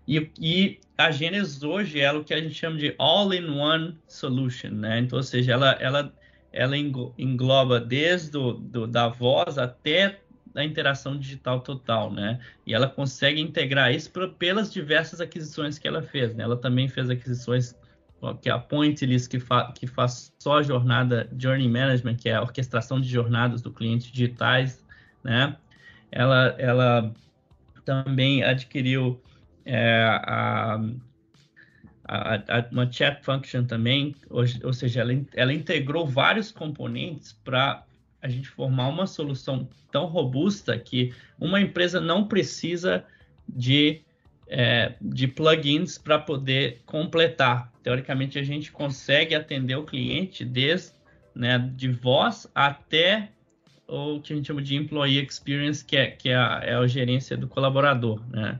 E, 0.07 0.29
e, 0.39 0.79
a 0.97 1.09
Genesis 1.09 1.63
hoje 1.63 1.99
é 1.99 2.11
o 2.11 2.23
que 2.23 2.33
a 2.33 2.39
gente 2.41 2.53
chama 2.53 2.77
de 2.77 2.93
all-in-one 2.97 3.97
solution, 4.07 4.69
né? 4.69 4.99
Então, 4.99 5.17
ou 5.17 5.23
seja, 5.23 5.53
ela, 5.53 5.71
ela, 5.79 6.13
ela 6.51 6.77
engloba 6.77 7.79
desde 7.79 8.31
do, 8.31 8.53
do, 8.53 8.87
da 8.87 9.07
voz 9.07 9.57
até 9.57 10.19
a 10.53 10.63
interação 10.63 11.17
digital 11.17 11.61
total, 11.61 12.11
né? 12.11 12.39
E 12.67 12.73
ela 12.73 12.87
consegue 12.87 13.41
integrar 13.41 13.93
isso 13.93 14.11
pelas 14.37 14.71
diversas 14.71 15.21
aquisições 15.21 15.79
que 15.79 15.87
ela 15.87 16.01
fez, 16.01 16.35
né? 16.35 16.43
Ela 16.43 16.57
também 16.57 16.87
fez 16.87 17.09
aquisições 17.09 17.75
que 18.41 18.49
é 18.49 18.51
a 18.51 18.59
Pointless, 18.59 19.27
que, 19.27 19.39
fa 19.39 19.71
que 19.71 19.87
faz 19.87 20.33
só 20.39 20.59
a 20.59 20.63
jornada 20.63 21.29
Journey 21.37 21.67
Management, 21.67 22.17
que 22.17 22.29
é 22.29 22.35
a 22.35 22.41
orquestração 22.41 23.01
de 23.01 23.09
jornadas 23.09 23.61
do 23.61 23.71
cliente 23.71 24.11
digitais, 24.11 24.85
né? 25.23 25.55
Ela, 26.11 26.55
ela 26.57 27.13
também 27.85 28.43
adquiriu 28.43 29.21
é, 29.65 30.03
a, 30.23 30.79
a, 32.03 32.35
a, 32.35 32.67
uma 32.71 32.91
chat 32.91 33.23
function 33.23 33.65
também, 33.65 34.15
ou, 34.29 34.43
ou 34.63 34.73
seja, 34.73 35.01
ela, 35.01 35.13
ela 35.33 35.53
integrou 35.53 36.05
vários 36.05 36.51
componentes 36.51 37.33
para 37.43 37.83
a 38.21 38.29
gente 38.29 38.47
formar 38.49 38.87
uma 38.89 39.07
solução 39.07 39.67
tão 39.91 40.05
robusta 40.05 40.77
que 40.77 41.13
uma 41.39 41.59
empresa 41.59 41.99
não 41.99 42.27
precisa 42.27 43.03
de, 43.47 44.01
é, 44.51 44.95
de 45.01 45.29
plugins 45.29 45.97
para 45.97 46.19
poder 46.19 46.81
completar. 46.85 47.71
Teoricamente, 47.81 48.37
a 48.37 48.43
gente 48.43 48.69
consegue 48.69 49.33
atender 49.33 49.75
o 49.75 49.85
cliente 49.85 50.43
desde 50.43 50.91
né, 51.33 51.57
de 51.73 51.89
voz 51.89 52.45
até 52.53 53.29
o 53.87 54.19
que 54.19 54.33
a 54.33 54.35
gente 54.35 54.47
chama 54.47 54.61
de 54.61 54.75
employee 54.75 55.25
experience, 55.25 55.83
que 55.83 55.95
é, 55.95 56.11
que 56.11 56.29
é, 56.29 56.35
a, 56.35 56.61
é 56.63 56.75
a 56.75 56.85
gerência 56.85 57.37
do 57.37 57.47
colaborador. 57.47 58.21
Né? 58.29 58.59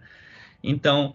Então, 0.64 1.14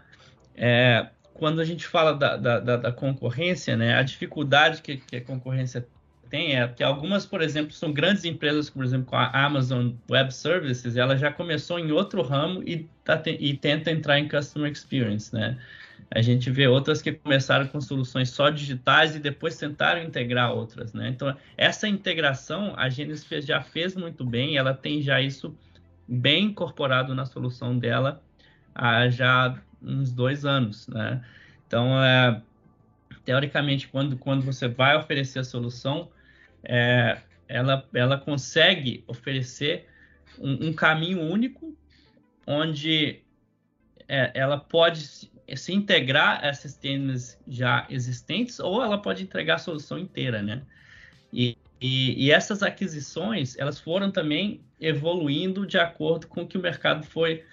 é, 0.54 1.08
quando 1.32 1.60
a 1.60 1.64
gente 1.64 1.86
fala 1.86 2.12
da, 2.12 2.36
da, 2.36 2.76
da, 2.76 2.92
concorrência, 2.92 3.76
né, 3.76 3.94
a 3.94 4.02
dificuldade 4.02 4.82
que, 4.82 4.98
que, 4.98 5.16
a 5.16 5.20
concorrência 5.20 5.86
tem 6.30 6.56
é 6.56 6.68
que 6.68 6.82
algumas, 6.82 7.24
por 7.24 7.40
exemplo, 7.40 7.72
são 7.72 7.92
grandes 7.92 8.24
empresas, 8.24 8.68
por 8.70 8.84
exemplo, 8.84 9.06
com 9.06 9.16
a 9.16 9.28
Amazon 9.28 9.92
Web 10.10 10.32
Services, 10.32 10.96
ela 10.96 11.16
já 11.16 11.32
começou 11.32 11.78
em 11.78 11.90
outro 11.92 12.22
ramo 12.22 12.62
e, 12.62 12.88
tá, 13.04 13.22
e 13.26 13.56
tenta 13.56 13.90
entrar 13.90 14.18
em 14.18 14.28
Customer 14.28 14.70
Experience, 14.70 15.34
né? 15.34 15.58
A 16.10 16.22
gente 16.22 16.50
vê 16.50 16.68
outras 16.68 17.02
que 17.02 17.12
começaram 17.12 17.66
com 17.66 17.80
soluções 17.80 18.30
só 18.30 18.48
digitais 18.48 19.16
e 19.16 19.18
depois 19.18 19.56
tentaram 19.56 20.02
integrar 20.02 20.52
outras, 20.52 20.92
né? 20.92 21.08
Então, 21.08 21.36
essa 21.56 21.88
integração 21.88 22.74
a 22.76 22.88
Genesis 22.88 23.44
já 23.44 23.60
fez 23.60 23.96
muito 23.96 24.24
bem, 24.24 24.56
ela 24.56 24.72
tem 24.72 25.02
já 25.02 25.20
isso 25.20 25.56
bem 26.06 26.44
incorporado 26.44 27.14
na 27.14 27.24
solução 27.24 27.76
dela 27.76 28.22
há 28.74 29.08
já 29.08 29.58
uns 29.82 30.12
dois 30.12 30.44
anos, 30.44 30.86
né? 30.88 31.22
Então, 31.66 32.02
é, 32.02 32.40
teoricamente, 33.24 33.88
quando, 33.88 34.16
quando 34.16 34.42
você 34.44 34.68
vai 34.68 34.96
oferecer 34.96 35.40
a 35.40 35.44
solução, 35.44 36.08
é, 36.68 37.18
ela, 37.48 37.88
ela 37.94 38.18
consegue 38.18 39.04
oferecer 39.06 39.86
um, 40.38 40.68
um 40.68 40.72
caminho 40.72 41.20
único 41.20 41.76
onde 42.46 43.20
é, 44.08 44.30
ela 44.34 44.58
pode 44.58 45.00
se, 45.00 45.30
se 45.54 45.72
integrar 45.72 46.44
a 46.44 46.52
sistemas 46.52 47.38
já 47.46 47.86
existentes 47.88 48.58
ou 48.58 48.82
ela 48.82 48.98
pode 48.98 49.22
entregar 49.22 49.54
a 49.54 49.58
solução 49.58 49.98
inteira, 49.98 50.42
né? 50.42 50.62
E, 51.32 51.56
e, 51.80 52.26
e, 52.26 52.30
essas 52.30 52.62
aquisições, 52.62 53.56
elas 53.58 53.78
foram 53.78 54.10
também 54.10 54.60
evoluindo 54.80 55.66
de 55.66 55.78
acordo 55.78 56.26
com 56.26 56.46
que 56.46 56.56
o 56.56 56.60
mercado 56.60 57.04
foi, 57.04 57.44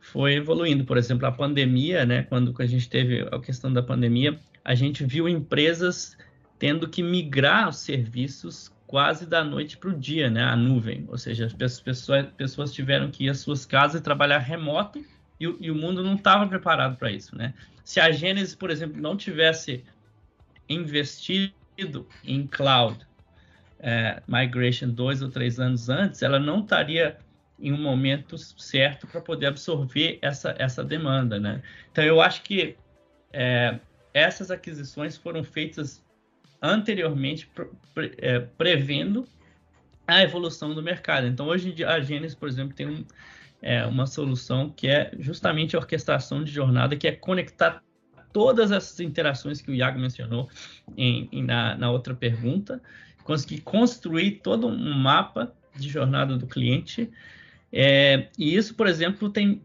foi 0.00 0.34
evoluindo. 0.34 0.84
Por 0.84 0.96
exemplo, 0.96 1.26
a 1.26 1.32
pandemia, 1.32 2.06
né? 2.06 2.22
Quando 2.24 2.54
a 2.58 2.66
gente 2.66 2.88
teve 2.88 3.22
a 3.22 3.40
questão 3.40 3.72
da 3.72 3.82
pandemia, 3.82 4.38
a 4.64 4.74
gente 4.74 5.04
viu 5.04 5.28
empresas 5.28 6.16
tendo 6.62 6.88
que 6.88 7.02
migrar 7.02 7.68
os 7.68 7.78
serviços 7.78 8.72
quase 8.86 9.26
da 9.26 9.42
noite 9.42 9.76
para 9.76 9.90
o 9.90 9.98
dia, 9.98 10.30
né? 10.30 10.44
A 10.44 10.54
nuvem, 10.54 11.04
ou 11.08 11.18
seja, 11.18 11.46
as 11.46 11.80
pessoas, 11.80 12.26
pessoas 12.36 12.72
tiveram 12.72 13.10
que 13.10 13.24
ir 13.24 13.30
às 13.30 13.40
suas 13.40 13.66
casas 13.66 14.00
e 14.00 14.04
trabalhar 14.04 14.38
remoto 14.38 15.04
e, 15.40 15.56
e 15.58 15.72
o 15.72 15.74
mundo 15.74 16.04
não 16.04 16.14
estava 16.14 16.46
preparado 16.46 16.96
para 16.96 17.10
isso, 17.10 17.36
né? 17.36 17.52
Se 17.82 17.98
a 17.98 18.12
Gênesis, 18.12 18.54
por 18.54 18.70
exemplo, 18.70 19.02
não 19.02 19.16
tivesse 19.16 19.84
investido 20.68 21.52
em 22.22 22.46
cloud 22.46 23.04
é, 23.80 24.22
migration 24.28 24.90
dois 24.90 25.20
ou 25.20 25.28
três 25.28 25.58
anos 25.58 25.88
antes, 25.88 26.22
ela 26.22 26.38
não 26.38 26.60
estaria 26.60 27.18
em 27.58 27.72
um 27.72 27.82
momento 27.82 28.38
certo 28.38 29.08
para 29.08 29.20
poder 29.20 29.46
absorver 29.46 30.20
essa, 30.22 30.54
essa 30.56 30.84
demanda, 30.84 31.40
né? 31.40 31.60
Então 31.90 32.04
eu 32.04 32.20
acho 32.20 32.40
que 32.44 32.76
é, 33.32 33.80
essas 34.14 34.52
aquisições 34.52 35.16
foram 35.16 35.42
feitas 35.42 36.00
anteriormente 36.62 37.50
pre, 37.94 38.12
é, 38.18 38.38
prevendo 38.38 39.26
a 40.06 40.22
evolução 40.22 40.74
do 40.74 40.82
mercado. 40.82 41.26
Então 41.26 41.46
hoje 41.46 41.70
em 41.70 41.74
dia 41.74 41.90
a 41.90 42.00
Gênesis, 42.00 42.36
por 42.36 42.48
exemplo, 42.48 42.74
tem 42.74 42.86
um, 42.86 43.04
é, 43.60 43.84
uma 43.86 44.06
solução 44.06 44.70
que 44.70 44.88
é 44.88 45.12
justamente 45.18 45.74
a 45.74 45.78
orquestração 45.78 46.42
de 46.44 46.52
jornada, 46.52 46.96
que 46.96 47.08
é 47.08 47.12
conectar 47.12 47.82
todas 48.32 48.72
essas 48.72 48.98
interações 49.00 49.60
que 49.60 49.70
o 49.70 49.74
Iago 49.74 49.98
mencionou 49.98 50.48
em, 50.96 51.28
em, 51.30 51.42
na, 51.42 51.76
na 51.76 51.90
outra 51.90 52.14
pergunta, 52.14 52.82
conseguir 53.22 53.60
construir 53.60 54.40
todo 54.42 54.66
um 54.66 54.94
mapa 54.94 55.52
de 55.76 55.88
jornada 55.88 56.36
do 56.36 56.46
cliente. 56.46 57.10
É, 57.72 58.28
e 58.38 58.54
isso, 58.54 58.74
por 58.74 58.86
exemplo, 58.86 59.30
tem. 59.30 59.62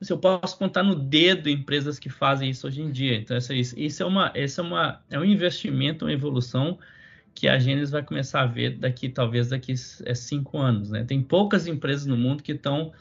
Se 0.00 0.12
eu 0.12 0.18
posso 0.18 0.58
contar 0.58 0.82
no 0.82 0.94
dedo 0.94 1.48
empresas 1.48 1.98
que 1.98 2.10
fazem 2.10 2.50
isso 2.50 2.66
hoje 2.66 2.82
em 2.82 2.90
dia. 2.90 3.16
Então, 3.16 3.36
isso, 3.36 3.78
isso 3.78 4.02
é, 4.02 4.06
uma, 4.06 4.32
isso 4.34 4.60
é, 4.60 4.64
uma, 4.64 5.02
é 5.10 5.18
um 5.18 5.24
investimento, 5.24 6.04
uma 6.04 6.12
evolução 6.12 6.78
que 7.34 7.48
a 7.48 7.58
Gênesis 7.58 7.90
vai 7.90 8.02
começar 8.02 8.42
a 8.42 8.46
ver 8.46 8.78
daqui, 8.78 9.08
talvez 9.08 9.48
daqui 9.48 9.72
é 10.04 10.14
cinco 10.14 10.58
anos. 10.58 10.90
Né? 10.90 11.04
Tem 11.04 11.22
poucas 11.22 11.66
empresas 11.66 12.06
no 12.06 12.16
mundo 12.16 12.42
que 12.42 12.52
estão, 12.52 12.92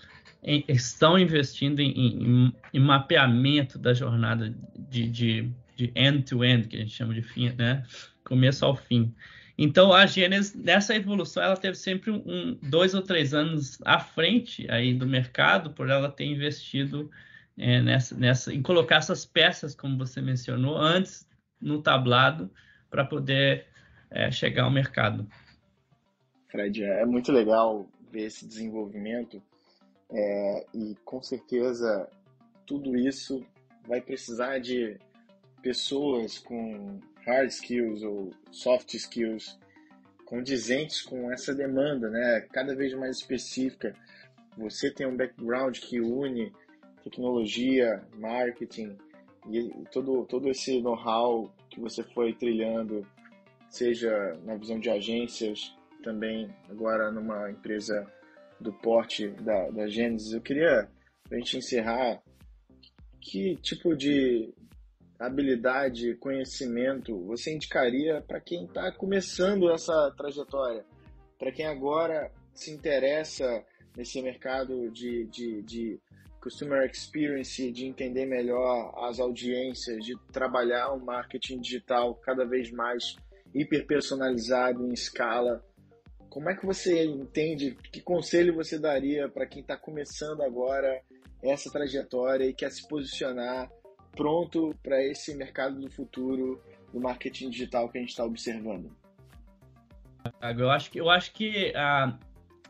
estão 0.67 1.17
investindo 1.17 1.79
em, 1.79 1.91
em, 1.91 2.53
em, 2.73 2.79
mapeamento 2.79 3.79
da 3.79 3.93
jornada 3.93 4.53
de 4.89 5.51
end-to-end, 5.95 6.63
-end, 6.63 6.67
que 6.67 6.75
a 6.75 6.79
gente 6.79 6.91
chama 6.91 7.13
de 7.13 7.21
fim, 7.21 7.49
né? 7.58 7.84
começo 8.25 8.65
ao 8.65 8.75
fim. 8.75 9.13
Então, 9.57 9.93
a 9.93 10.05
Gênesis, 10.05 10.53
nessa 10.53 10.95
evolução, 10.95 11.41
ela 11.41 11.55
teve 11.55 11.75
sempre 11.75 12.11
um, 12.11 12.57
dois 12.61 12.93
ou 12.93 13.01
três 13.01 13.33
anos 13.33 13.77
à 13.85 13.99
frente 13.99 14.69
aí 14.69 14.93
do 14.93 15.07
mercado, 15.07 15.71
por 15.71 15.89
ela 15.89 16.11
ter 16.11 16.25
investido 16.25 17.09
é, 17.57 17.81
nessa, 17.81 18.15
nessa, 18.15 18.53
em 18.53 18.61
colocar 18.61 18.97
essas 18.97 19.25
peças, 19.25 19.73
como 19.73 19.97
você 19.97 20.21
mencionou, 20.21 20.77
antes 20.77 21.25
no 21.61 21.81
tablado, 21.81 22.51
para 22.89 23.05
poder 23.05 23.65
é, 24.11 24.29
chegar 24.29 24.63
ao 24.63 24.71
mercado. 24.71 25.25
Fred, 26.49 26.83
é 26.83 27.05
muito 27.05 27.31
legal 27.31 27.87
ver 28.11 28.25
esse 28.25 28.45
desenvolvimento 28.45 29.41
é, 30.11 30.65
e 30.73 30.95
com 31.03 31.21
certeza 31.21 32.09
tudo 32.65 32.95
isso 32.95 33.45
vai 33.87 34.01
precisar 34.01 34.59
de 34.59 34.97
pessoas 35.61 36.39
com 36.39 36.99
hard 37.25 37.49
skills 37.49 38.03
ou 38.03 38.31
soft 38.51 38.93
skills 38.93 39.57
condizentes 40.25 41.01
com 41.01 41.31
essa 41.31 41.53
demanda, 41.53 42.09
né? 42.09 42.41
Cada 42.51 42.75
vez 42.75 42.93
mais 42.93 43.17
específica. 43.17 43.93
Você 44.57 44.89
tem 44.89 45.05
um 45.05 45.15
background 45.15 45.77
que 45.79 45.99
une 45.99 46.51
tecnologia, 47.03 48.03
marketing 48.15 48.97
e 49.49 49.69
todo 49.91 50.25
todo 50.25 50.49
esse 50.49 50.81
know-how 50.81 51.53
que 51.69 51.79
você 51.79 52.01
foi 52.03 52.33
trilhando 52.33 53.05
seja 53.69 54.39
na 54.43 54.55
visão 54.55 54.79
de 54.79 54.89
agências, 54.89 55.75
também 56.01 56.49
agora 56.69 57.11
numa 57.11 57.51
empresa 57.51 58.07
do 58.59 58.71
porte 58.71 59.27
da, 59.27 59.69
da 59.69 59.88
Gênesis. 59.88 60.33
Eu 60.33 60.41
queria, 60.41 60.89
para 61.27 61.38
a 61.38 61.39
gente 61.39 61.57
encerrar, 61.57 62.21
que 63.19 63.55
tipo 63.57 63.95
de 63.95 64.53
habilidade, 65.19 66.15
conhecimento 66.15 67.17
você 67.25 67.54
indicaria 67.54 68.21
para 68.21 68.39
quem 68.39 68.65
está 68.65 68.91
começando 68.91 69.71
essa 69.71 70.13
trajetória? 70.17 70.86
Para 71.39 71.51
quem 71.51 71.65
agora 71.65 72.32
se 72.54 72.71
interessa 72.71 73.63
nesse 73.95 74.21
mercado 74.21 74.89
de, 74.91 75.25
de, 75.25 75.62
de 75.63 75.99
customer 76.41 76.89
experience, 76.89 77.71
de 77.71 77.86
entender 77.86 78.25
melhor 78.25 78.93
as 79.06 79.19
audiências, 79.19 80.04
de 80.04 80.15
trabalhar 80.32 80.91
o 80.91 81.04
marketing 81.04 81.60
digital 81.60 82.15
cada 82.15 82.45
vez 82.45 82.71
mais 82.71 83.15
hiperpersonalizado 83.54 84.86
em 84.86 84.93
escala. 84.93 85.63
Como 86.30 86.49
é 86.49 86.56
que 86.56 86.65
você 86.65 87.06
entende? 87.06 87.78
Que 87.91 88.01
conselho 88.01 88.54
você 88.54 88.78
daria 88.78 89.30
para 89.30 89.47
quem 89.47 89.62
está 89.62 89.78
começando 89.78 90.43
agora 90.43 91.01
essa 91.41 91.71
trajetória 91.71 92.45
e 92.45 92.54
quer 92.54 92.71
se 92.71 92.86
posicionar 92.88 93.71
pronto 94.15 94.75
para 94.82 95.04
esse 95.04 95.36
mercado 95.36 95.80
do 95.80 95.89
futuro 95.89 96.62
do 96.93 96.99
marketing 96.99 97.49
digital 97.49 97.89
que 97.89 97.97
a 97.97 98.01
gente 98.01 98.12
está 98.12 98.23
observando? 98.23 98.89
Eu 100.58 100.71
acho 100.71 100.89
que 100.89 100.99
eu 100.99 101.10
acho 101.10 101.32
que 101.34 101.75
a, 101.75 102.17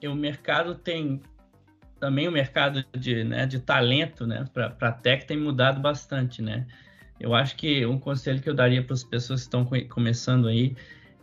o 0.03 0.15
mercado 0.15 0.75
tem 0.75 1.21
também 1.99 2.27
o 2.27 2.31
mercado 2.31 2.83
de, 2.91 3.23
né, 3.23 3.45
de 3.45 3.59
talento, 3.59 4.27
né, 4.27 4.45
para 4.53 4.91
tech 4.91 5.25
tem 5.25 5.37
mudado 5.37 5.79
bastante, 5.79 6.41
né? 6.41 6.67
Eu 7.19 7.33
acho 7.33 7.55
que 7.55 7.85
um 7.85 7.97
conselho 7.97 8.41
que 8.41 8.49
eu 8.49 8.53
daria 8.53 8.83
para 8.83 8.93
as 8.93 9.03
pessoas 9.03 9.41
que 9.41 9.47
estão 9.47 9.65
começando 9.89 10.47
aí 10.47 10.75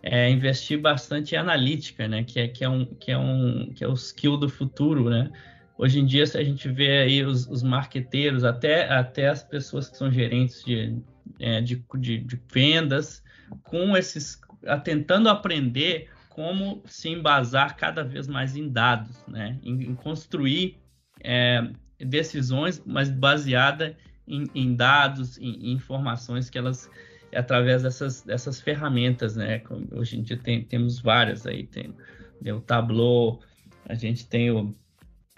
é 0.03 0.29
investir 0.31 0.81
bastante 0.81 1.35
em 1.35 1.39
analítica, 1.39 2.09
né? 2.09 2.25
Que 2.25 2.41
é, 2.41 2.49
que 2.49 2.65
é, 2.65 2.69
um, 2.69 2.87
que 2.87 3.13
é, 3.13 3.19
um, 3.19 3.71
que 3.75 3.85
é 3.85 3.89
o 3.89 3.93
skill 3.93 4.37
do 4.37 4.49
futuro, 4.49 5.11
né? 5.11 5.31
Hoje 5.77 6.01
em 6.01 6.07
dia, 6.07 6.27
se 6.27 6.37
a 6.39 6.45
gente 6.45 6.69
vê 6.69 6.99
aí 6.99 7.25
os, 7.25 7.47
os 7.47 7.63
marqueteiros, 7.63 8.45
até, 8.45 8.89
até 8.93 9.29
as 9.29 9.43
pessoas 9.43 9.89
que 9.89 9.97
são 9.97 10.11
gerentes 10.11 10.63
de, 10.65 10.97
é, 11.39 11.61
de, 11.61 11.83
de, 11.99 12.19
de, 12.19 12.41
vendas, 12.53 13.23
com 13.63 13.97
esses, 13.97 14.41
tentando 14.85 15.29
aprender 15.29 16.11
como 16.29 16.83
se 16.87 17.09
embasar 17.09 17.77
cada 17.77 18.03
vez 18.03 18.27
mais 18.27 18.57
em 18.57 18.69
dados, 18.69 19.25
né? 19.27 19.59
Em, 19.63 19.83
em 19.85 19.95
construir 19.95 20.79
é, 21.23 21.69
decisões, 21.99 22.83
mas 22.87 23.11
baseada 23.11 23.97
em, 24.27 24.45
em 24.55 24.75
dados, 24.75 25.39
em, 25.39 25.71
em, 25.71 25.73
informações 25.73 26.49
que 26.49 26.59
elas 26.59 26.91
é 27.31 27.39
através 27.39 27.83
dessas, 27.83 28.23
dessas 28.23 28.61
ferramentas, 28.61 29.37
né? 29.37 29.63
Hoje 29.93 30.19
em 30.19 30.23
dia 30.23 30.37
tem, 30.37 30.63
temos 30.63 31.01
várias 31.01 31.47
aí, 31.47 31.67
tem, 31.67 31.95
tem 32.43 32.53
o 32.53 32.61
Tableau, 32.61 33.41
a 33.87 33.95
gente 33.95 34.27
tem 34.27 34.51
o 34.51 34.75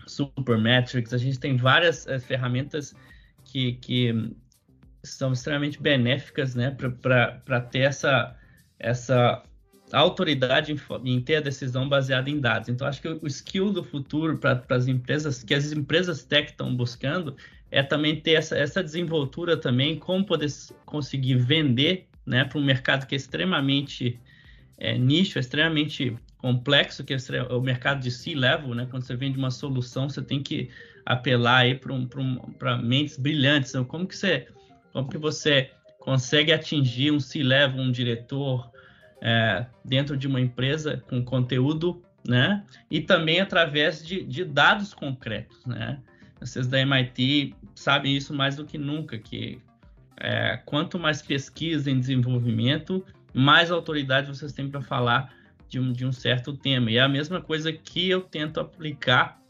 Supermetrics, 0.06 1.12
a 1.12 1.18
gente 1.18 1.38
tem 1.38 1.56
várias 1.56 2.06
é, 2.06 2.18
ferramentas 2.18 2.94
que, 3.44 3.74
que 3.74 4.32
são 5.02 5.32
extremamente 5.32 5.80
benéficas, 5.80 6.54
né, 6.54 6.76
para 7.00 7.60
ter 7.60 7.80
essa, 7.80 8.36
essa 8.78 9.42
autoridade 9.92 10.72
em, 10.72 10.78
em, 11.04 11.20
ter 11.20 11.36
a 11.36 11.40
decisão 11.40 11.88
baseada 11.88 12.30
em 12.30 12.40
dados. 12.40 12.68
Então, 12.68 12.86
acho 12.86 13.02
que 13.02 13.08
o 13.08 13.26
skill 13.26 13.72
do 13.72 13.84
futuro 13.84 14.38
para 14.38 14.62
as 14.70 14.86
empresas, 14.88 15.42
que 15.42 15.54
as 15.54 15.72
empresas 15.72 16.24
tech 16.24 16.50
estão 16.50 16.74
buscando, 16.74 17.36
é 17.70 17.82
também 17.82 18.20
ter 18.20 18.32
essa, 18.32 18.56
essa 18.56 18.82
desenvoltura 18.82 19.56
também, 19.56 19.98
como 19.98 20.24
poder 20.24 20.48
conseguir 20.86 21.36
vender 21.36 22.08
né, 22.24 22.44
para 22.44 22.58
um 22.58 22.64
mercado 22.64 23.06
que 23.06 23.14
é 23.14 23.16
extremamente 23.16 24.18
é, 24.78 24.96
nicho, 24.96 25.38
extremamente 25.38 26.16
complexo, 26.44 27.02
que 27.02 27.14
é 27.14 27.18
o 27.50 27.60
mercado 27.62 28.02
de 28.02 28.10
C-level, 28.10 28.74
né? 28.74 28.86
Quando 28.90 29.02
você 29.02 29.16
vende 29.16 29.38
uma 29.38 29.50
solução, 29.50 30.10
você 30.10 30.20
tem 30.20 30.42
que 30.42 30.68
apelar 31.06 31.60
aí 31.60 31.74
para 31.74 31.90
um, 31.90 32.06
um, 32.18 32.82
mentes 32.82 33.16
brilhantes. 33.16 33.70
Então, 33.70 33.82
como 33.82 34.06
que 34.06 34.14
você, 34.14 34.46
como 34.92 35.08
que 35.08 35.16
você 35.16 35.70
consegue 35.98 36.52
atingir 36.52 37.10
um 37.10 37.18
C-level, 37.18 37.80
um 37.80 37.90
diretor 37.90 38.70
é, 39.22 39.64
dentro 39.82 40.18
de 40.18 40.26
uma 40.26 40.38
empresa 40.38 41.02
com 41.08 41.24
conteúdo, 41.24 42.02
né? 42.28 42.62
E 42.90 43.00
também 43.00 43.40
através 43.40 44.06
de, 44.06 44.22
de 44.22 44.44
dados 44.44 44.92
concretos, 44.92 45.64
né? 45.64 45.98
Vocês 46.38 46.66
da 46.66 46.78
MIT 46.78 47.54
sabem 47.74 48.14
isso 48.14 48.34
mais 48.34 48.56
do 48.56 48.66
que 48.66 48.76
nunca, 48.76 49.16
que 49.16 49.62
é, 50.18 50.58
quanto 50.66 50.98
mais 50.98 51.22
pesquisa 51.22 51.90
em 51.90 51.98
desenvolvimento, 51.98 53.02
mais 53.32 53.70
autoridade 53.70 54.28
vocês 54.28 54.52
têm 54.52 54.68
para 54.68 54.82
falar 54.82 55.32
de 55.74 55.80
um, 55.80 55.92
de 55.92 56.06
um 56.06 56.12
certo 56.12 56.56
tema. 56.56 56.90
E 56.90 56.98
é 56.98 57.00
a 57.00 57.08
mesma 57.08 57.40
coisa 57.40 57.72
que 57.72 58.08
eu 58.08 58.20
tento 58.20 58.60
aplicar 58.60 59.42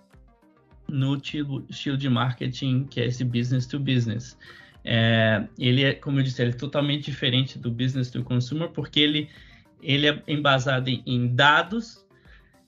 no 0.89 1.17
estilo, 1.17 1.67
estilo 1.69 1.99
de 1.99 2.09
marketing, 2.09 2.85
que 2.85 3.01
é 3.01 3.07
esse 3.07 3.23
business 3.25 3.67
to 3.67 3.79
business. 3.79 4.39
É, 4.83 5.47
ele 5.59 5.85
é, 5.85 5.93
como 5.93 6.19
eu 6.19 6.23
disse, 6.23 6.41
ele 6.41 6.53
é 6.53 6.55
totalmente 6.55 7.05
diferente 7.05 7.59
do 7.59 7.71
business 7.71 8.11
to 8.11 8.25
consumer, 8.25 8.71
porque 8.71 9.01
ele, 9.01 9.29
ele 9.83 10.09
é 10.09 10.23
embasado 10.27 10.89
em, 10.89 11.03
em 11.07 11.27
dados 11.35 12.07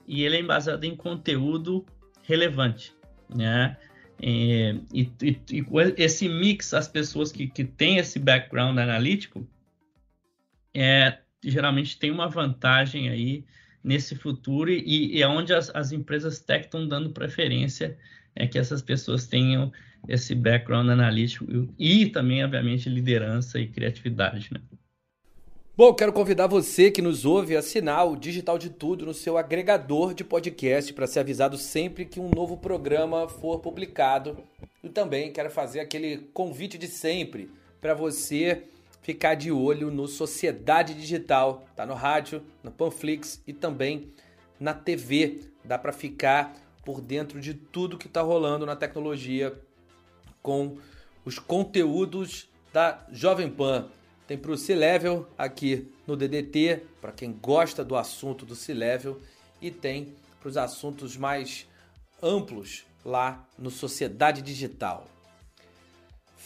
e 0.07 0.23
ele 0.23 0.37
é 0.37 0.41
embasado 0.41 0.85
em 0.85 0.95
conteúdo 0.95 1.85
relevante, 2.25 2.93
né? 3.35 3.77
E, 4.21 4.81
e, 4.93 5.11
e, 5.23 5.65
esse 5.97 6.29
mix, 6.29 6.75
as 6.75 6.89
pessoas 6.89 7.33
que, 7.33 7.47
que 7.47 7.65
têm 7.65 7.99
esse 7.99 8.19
background 8.19 8.79
analítico, 8.79 9.47
é, 10.75 11.19
geralmente 11.51 11.99
tem 11.99 12.11
uma 12.11 12.29
vantagem 12.29 13.09
aí 13.09 13.45
nesse 13.83 14.15
futuro 14.17 14.71
e, 14.71 15.17
e 15.17 15.23
é 15.23 15.29
onde 15.29 15.55
as, 15.55 15.71
as 15.75 15.93
empresas 15.93 16.41
tech 16.41 16.65
estão 16.65 16.87
dando 16.87 17.11
preferência 17.11 17.97
é 18.37 18.47
que 18.47 18.59
essas 18.59 18.83
pessoas 18.83 19.27
tenham 19.27 19.73
esse 20.07 20.35
background 20.35 20.89
analítico 20.91 21.47
e, 21.79 22.07
também, 22.07 22.45
obviamente, 22.45 22.89
liderança 22.89 23.59
e 23.59 23.67
criatividade, 23.67 24.51
né? 24.53 24.61
Bom, 25.77 25.93
quero 25.93 26.13
convidar 26.13 26.47
você 26.47 26.91
que 26.91 27.03
nos 27.03 27.27
ouve 27.27 27.55
a 27.55 27.59
assinar 27.59 28.07
o 28.07 28.17
Digital 28.17 28.57
de 28.57 28.71
Tudo 28.71 29.05
no 29.05 29.13
seu 29.13 29.37
agregador 29.37 30.15
de 30.15 30.25
podcast 30.25 30.93
para 30.95 31.07
ser 31.07 31.21
avisado 31.21 31.59
sempre 31.59 32.07
que 32.07 32.19
um 32.19 32.31
novo 32.31 32.57
programa 32.57 33.29
for 33.29 33.59
publicado. 33.59 34.39
E 34.83 34.89
também 34.89 35.33
quero 35.33 35.51
fazer 35.51 35.81
aquele 35.81 36.29
convite 36.33 36.79
de 36.79 36.87
sempre 36.87 37.51
para 37.79 37.93
você 37.93 38.63
ficar 39.07 39.37
de 39.37 39.53
olho 39.53 39.89
no 39.89 40.09
Sociedade 40.09 40.93
Digital. 40.93 41.65
Tá 41.77 41.87
no 41.87 41.95
rádio, 41.95 42.43
no 42.61 42.73
Panflix 42.73 43.41
e 43.47 43.53
também 43.53 44.13
na 44.59 44.75
TV. 44.75 45.43
Dá 45.65 45.79
para 45.79 45.93
ficar 45.93 46.57
por 46.85 47.01
dentro 47.01 47.41
de 47.41 47.55
tudo 47.55 47.97
que 47.97 48.09
está 48.09 48.21
rolando 48.21 48.67
na 48.67 48.75
tecnologia 48.75 49.57
com 50.43 50.77
os 51.25 51.39
conteúdos 51.39 52.49
da 52.73 53.07
Jovem 53.13 53.49
Pan. 53.49 53.89
Tem 54.27 54.37
para 54.37 54.51
o 54.51 54.57
C-Level 54.57 55.25
aqui 55.39 55.89
no 56.05 56.17
DDT, 56.17 56.83
para 57.01 57.13
quem 57.13 57.33
gosta 57.33 57.85
do 57.85 57.95
assunto 57.95 58.45
do 58.45 58.57
C-Level, 58.57 59.21
e 59.63 59.71
tem 59.71 60.15
para 60.41 60.49
os 60.49 60.57
assuntos 60.57 61.17
mais 61.17 61.69
amplos 62.21 62.85
lá 63.05 63.47
no 63.57 63.71
Sociedade 63.71 64.43
Digital. 64.43 65.07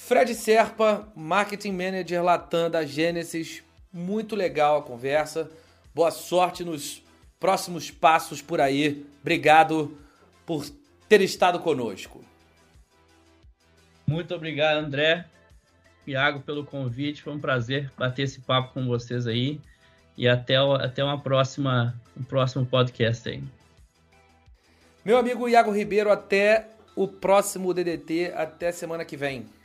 Fred 0.06 0.34
Serpa, 0.34 1.06
Marketing 1.14 1.70
Manager 1.70 2.24
Latam 2.24 2.68
da 2.68 2.84
Gênesis, 2.84 3.62
muito 3.92 4.34
legal 4.34 4.78
a 4.78 4.82
conversa. 4.82 5.48
Boa 5.94 6.10
sorte 6.10 6.64
nos 6.64 7.00
próximos 7.38 7.92
passos 7.92 8.42
por 8.42 8.60
aí. 8.60 9.06
Obrigado 9.20 9.96
por 10.44 10.66
ter 11.08 11.20
estado 11.20 11.60
conosco. 11.60 12.24
Muito 14.04 14.34
obrigado, 14.34 14.78
André. 14.78 15.26
Iago, 16.04 16.40
pelo 16.40 16.64
convite. 16.64 17.22
Foi 17.22 17.32
um 17.32 17.38
prazer 17.38 17.88
bater 17.96 18.22
esse 18.22 18.40
papo 18.40 18.72
com 18.74 18.86
vocês 18.86 19.28
aí. 19.28 19.60
E 20.16 20.26
até, 20.26 20.56
até 20.56 21.04
uma 21.04 21.20
próxima, 21.20 21.94
um 22.18 22.24
próximo 22.24 22.66
podcast 22.66 23.28
aí. 23.28 23.44
Meu 25.04 25.18
amigo 25.18 25.48
Iago 25.48 25.70
Ribeiro, 25.70 26.10
até 26.10 26.68
o 26.96 27.06
próximo 27.06 27.72
DDT. 27.72 28.32
Até 28.34 28.72
semana 28.72 29.04
que 29.04 29.16
vem. 29.16 29.59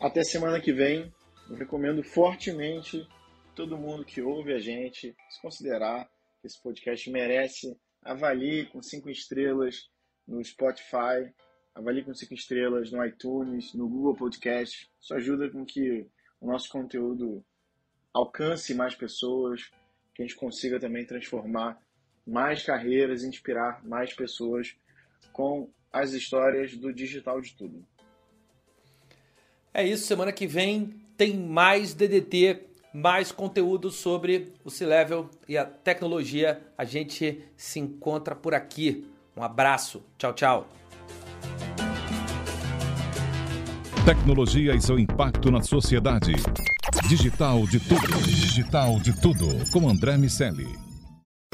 Até 0.00 0.22
semana 0.22 0.60
que 0.60 0.72
vem. 0.72 1.12
Eu 1.50 1.56
recomendo 1.56 2.04
fortemente 2.04 3.04
todo 3.56 3.76
mundo 3.76 4.04
que 4.04 4.22
ouve 4.22 4.52
a 4.52 4.58
gente 4.60 5.12
se 5.28 5.42
considerar 5.42 6.08
que 6.40 6.46
esse 6.46 6.62
podcast 6.62 7.10
merece. 7.10 7.76
Avalie 8.02 8.66
com 8.66 8.80
cinco 8.80 9.10
estrelas 9.10 9.90
no 10.26 10.42
Spotify, 10.44 11.34
avalie 11.74 12.04
com 12.04 12.14
cinco 12.14 12.32
estrelas 12.32 12.92
no 12.92 13.04
iTunes, 13.04 13.74
no 13.74 13.88
Google 13.88 14.14
Podcast. 14.14 14.88
Isso 15.00 15.14
ajuda 15.14 15.50
com 15.50 15.66
que 15.66 16.06
o 16.40 16.46
nosso 16.46 16.68
conteúdo 16.68 17.44
alcance 18.14 18.74
mais 18.74 18.94
pessoas, 18.94 19.68
que 20.14 20.22
a 20.22 20.26
gente 20.26 20.36
consiga 20.36 20.78
também 20.78 21.04
transformar 21.04 21.76
mais 22.24 22.62
carreiras, 22.62 23.24
inspirar 23.24 23.84
mais 23.84 24.14
pessoas 24.14 24.76
com 25.32 25.68
as 25.92 26.12
histórias 26.12 26.76
do 26.76 26.92
digital 26.92 27.40
de 27.40 27.56
tudo. 27.56 27.84
É 29.72 29.86
isso, 29.86 30.06
semana 30.06 30.32
que 30.32 30.46
vem 30.46 30.94
tem 31.16 31.36
mais 31.36 31.94
DDT, 31.94 32.60
mais 32.92 33.30
conteúdo 33.30 33.90
sobre 33.90 34.52
o 34.64 34.70
C-Level 34.70 35.28
e 35.48 35.58
a 35.58 35.64
tecnologia. 35.64 36.60
A 36.76 36.84
gente 36.84 37.42
se 37.56 37.78
encontra 37.78 38.34
por 38.34 38.54
aqui. 38.54 39.06
Um 39.36 39.42
abraço. 39.42 40.02
Tchau, 40.16 40.32
tchau. 40.32 40.68
Tecnologia 44.04 44.74
e 44.74 44.80
seu 44.80 44.98
impacto 44.98 45.50
na 45.50 45.60
sociedade. 45.60 46.32
Digital 47.08 47.66
de 47.66 47.78
tudo. 47.78 48.22
Digital 48.24 48.98
de 49.00 49.20
tudo. 49.20 49.46
Com 49.70 49.88
André 49.88 50.16
Miscelli. 50.16 50.87